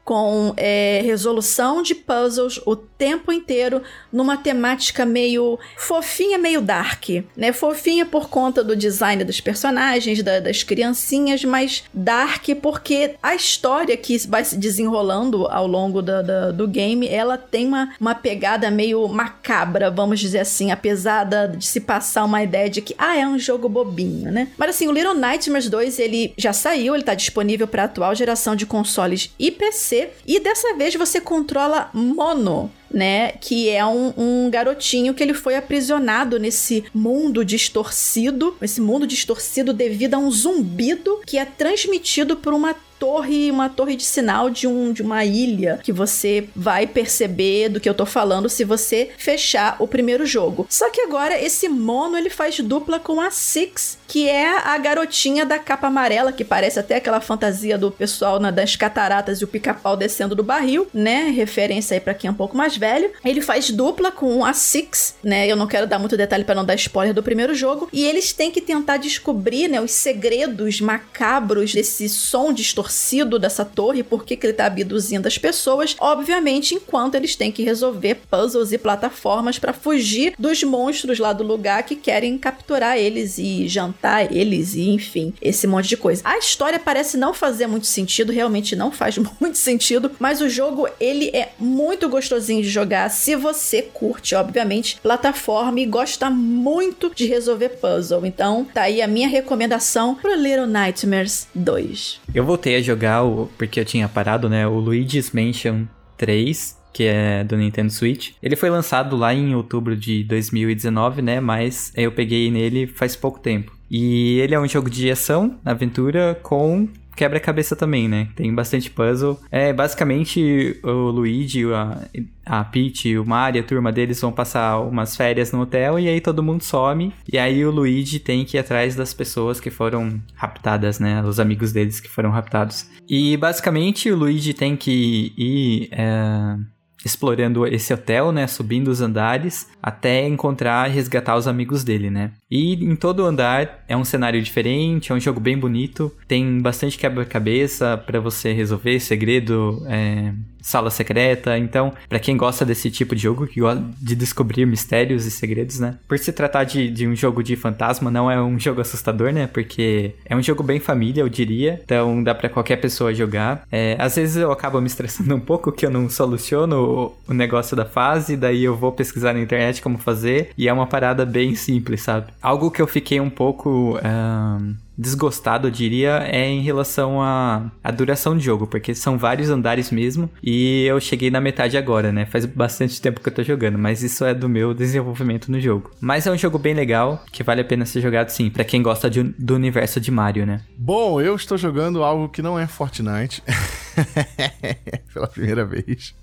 [0.04, 3.82] com é, resolução de puzzles o tempo inteiro
[4.12, 7.52] numa temática meio fofinha, meio dark, né?
[7.52, 13.96] Fofinha por conta do design dos personagens, da, das criancinhas, mas dark porque a história
[13.96, 18.70] que vai se desenrolando ao longo da, da, do game, ela tem uma, uma pegada
[18.70, 23.26] meio macabra, vamos dizer assim, apesar de se passar uma ideia de que, ah, é
[23.26, 24.48] um jogo bobinho, né?
[24.56, 28.56] Mas assim, o Little Nightmares 2, ele já saiu, ele tá disponível para atual geração
[28.56, 29.91] de consoles e PC
[30.26, 33.32] e dessa vez você controla Mono, né?
[33.32, 39.72] Que é um, um, garotinho que ele foi aprisionado nesse mundo distorcido, esse mundo distorcido
[39.72, 44.68] devido a um zumbido que é transmitido por uma torre, uma torre de sinal de,
[44.68, 49.10] um, de uma ilha que você vai perceber do que eu tô falando se você
[49.18, 50.68] fechar o primeiro jogo.
[50.70, 55.44] Só que agora esse mono ele faz dupla com a Six, que é a garotinha
[55.44, 59.48] da capa amarela, que parece até aquela fantasia do pessoal na, das cataratas e o
[59.48, 61.24] pica-pau descendo do barril, né?
[61.30, 63.10] Referência aí para quem é um pouco mais velho.
[63.24, 65.48] Ele faz dupla com a Six, né?
[65.48, 67.88] Eu não quero dar muito detalhe para não dar spoiler do primeiro jogo.
[67.92, 73.64] E eles têm que tentar descobrir, né, os segredos macabros desse som distorcido torcido dessa
[73.64, 78.18] torre, por que, que ele tá abduzindo as pessoas, obviamente, enquanto eles têm que resolver
[78.30, 83.66] puzzles e plataformas para fugir dos monstros lá do lugar que querem capturar eles e
[83.66, 86.20] jantar eles e enfim, esse monte de coisa.
[86.22, 90.86] A história parece não fazer muito sentido, realmente não faz muito sentido, mas o jogo
[91.00, 97.24] ele é muito gostosinho de jogar se você curte, obviamente, plataforma e gosta muito de
[97.24, 98.26] resolver puzzle.
[98.26, 102.20] Então, tá aí a minha recomendação pro Little Nightmares 2.
[102.34, 103.48] Eu voltei a jogar o.
[103.56, 104.66] Porque eu tinha parado, né?
[104.66, 105.84] O Luigi's Mansion
[106.16, 108.32] 3, que é do Nintendo Switch.
[108.42, 111.40] Ele foi lançado lá em outubro de 2019, né?
[111.40, 113.72] Mas eu peguei nele faz pouco tempo.
[113.90, 118.28] E ele é um jogo de ação, aventura, com quebra-cabeça também, né?
[118.34, 119.38] Tem bastante puzzle.
[119.50, 121.98] É, basicamente, o Luigi, a,
[122.44, 126.20] a Peach, o Mario, a turma deles vão passar umas férias no hotel e aí
[126.20, 127.12] todo mundo some.
[127.30, 131.22] E aí o Luigi tem que ir atrás das pessoas que foram raptadas, né?
[131.22, 132.88] Os amigos deles que foram raptados.
[133.08, 135.88] E basicamente o Luigi tem que ir.
[135.92, 136.72] É
[137.04, 142.32] explorando esse hotel, né, subindo os andares, até encontrar e resgatar os amigos dele, né?
[142.52, 146.98] E em todo andar é um cenário diferente, é um jogo bem bonito, tem bastante
[146.98, 151.58] quebra-cabeça para você resolver, segredo, é, sala secreta.
[151.58, 155.80] Então, para quem gosta desse tipo de jogo, que gosta de descobrir mistérios e segredos,
[155.80, 155.98] né?
[156.06, 159.46] Por se tratar de, de um jogo de fantasma, não é um jogo assustador, né?
[159.46, 161.80] Porque é um jogo bem família, eu diria.
[161.84, 163.66] Então, dá para qualquer pessoa jogar.
[163.70, 167.34] É, às vezes eu acabo me estressando um pouco que eu não soluciono o, o
[167.34, 170.50] negócio da fase, daí eu vou pesquisar na internet como fazer.
[170.56, 172.26] E é uma parada bem simples, sabe?
[172.42, 173.98] Algo que eu fiquei um pouco.
[174.00, 179.50] Um desgostado, eu diria, é em relação à, à duração de jogo, porque são vários
[179.50, 182.26] andares mesmo, e eu cheguei na metade agora, né?
[182.26, 185.90] Faz bastante tempo que eu tô jogando, mas isso é do meu desenvolvimento no jogo.
[186.00, 188.82] Mas é um jogo bem legal, que vale a pena ser jogado sim, para quem
[188.82, 190.60] gosta de, do universo de Mario, né?
[190.76, 193.42] Bom, eu estou jogando algo que não é Fortnite.
[195.12, 196.14] Pela primeira vez.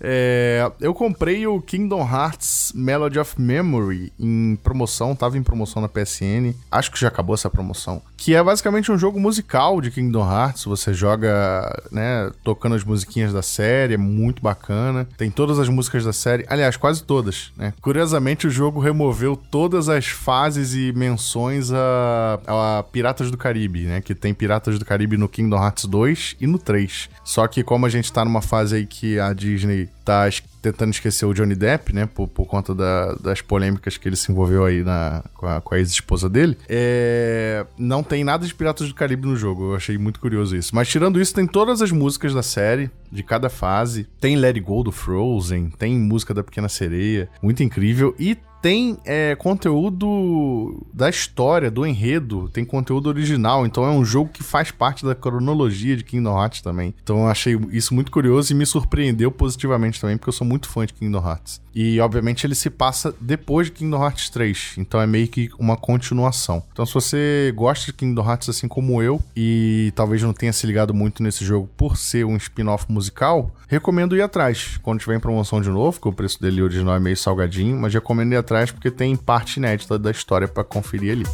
[0.00, 5.88] É, eu comprei o Kingdom Hearts Melody of Memory em promoção, tava em promoção na
[5.88, 6.54] PSN.
[6.70, 7.99] Acho que já acabou essa promoção.
[8.16, 10.64] Que é basicamente um jogo musical de Kingdom Hearts.
[10.64, 15.08] Você joga, né, tocando as musiquinhas da série, é muito bacana.
[15.16, 17.72] Tem todas as músicas da série, aliás, quase todas, né?
[17.80, 24.00] Curiosamente, o jogo removeu todas as fases e menções a, a Piratas do Caribe, né?
[24.00, 27.08] Que tem Piratas do Caribe no Kingdom Hearts 2 e no 3.
[27.24, 30.28] Só que como a gente tá numa fase aí que a Disney tá
[30.60, 32.06] tentando esquecer o Johnny Depp, né?
[32.06, 35.78] Por, por conta da, das polêmicas que ele se envolveu aí na, com a, a
[35.78, 36.56] ex-esposa dele.
[36.68, 39.70] É, não tem nada de Piratas do Caribe no jogo.
[39.70, 40.74] Eu achei muito curioso isso.
[40.74, 44.06] Mas tirando isso, tem todas as músicas da série, de cada fase.
[44.20, 47.28] Tem Let It Go do Frozen, tem música da Pequena Sereia.
[47.42, 48.14] Muito incrível.
[48.18, 54.30] E tem é, conteúdo da história, do enredo, tem conteúdo original, então é um jogo
[54.30, 56.94] que faz parte da cronologia de Kingdom Hearts também.
[57.02, 60.68] Então eu achei isso muito curioso e me surpreendeu positivamente também, porque eu sou muito
[60.68, 61.60] fã de Kingdom Hearts.
[61.74, 65.76] E obviamente ele se passa depois de Kingdom Hearts 3, então é meio que uma
[65.76, 66.62] continuação.
[66.72, 70.66] Então se você gosta de Kingdom Hearts assim como eu e talvez não tenha se
[70.66, 74.78] ligado muito nesse jogo por ser um spin-off musical, recomendo ir atrás.
[74.82, 77.94] Quando tiver em promoção de novo, que o preço dele original é meio salgadinho, mas
[77.94, 81.24] recomendo ir atrás atrás porque tem parte inédita da história para conferir ali.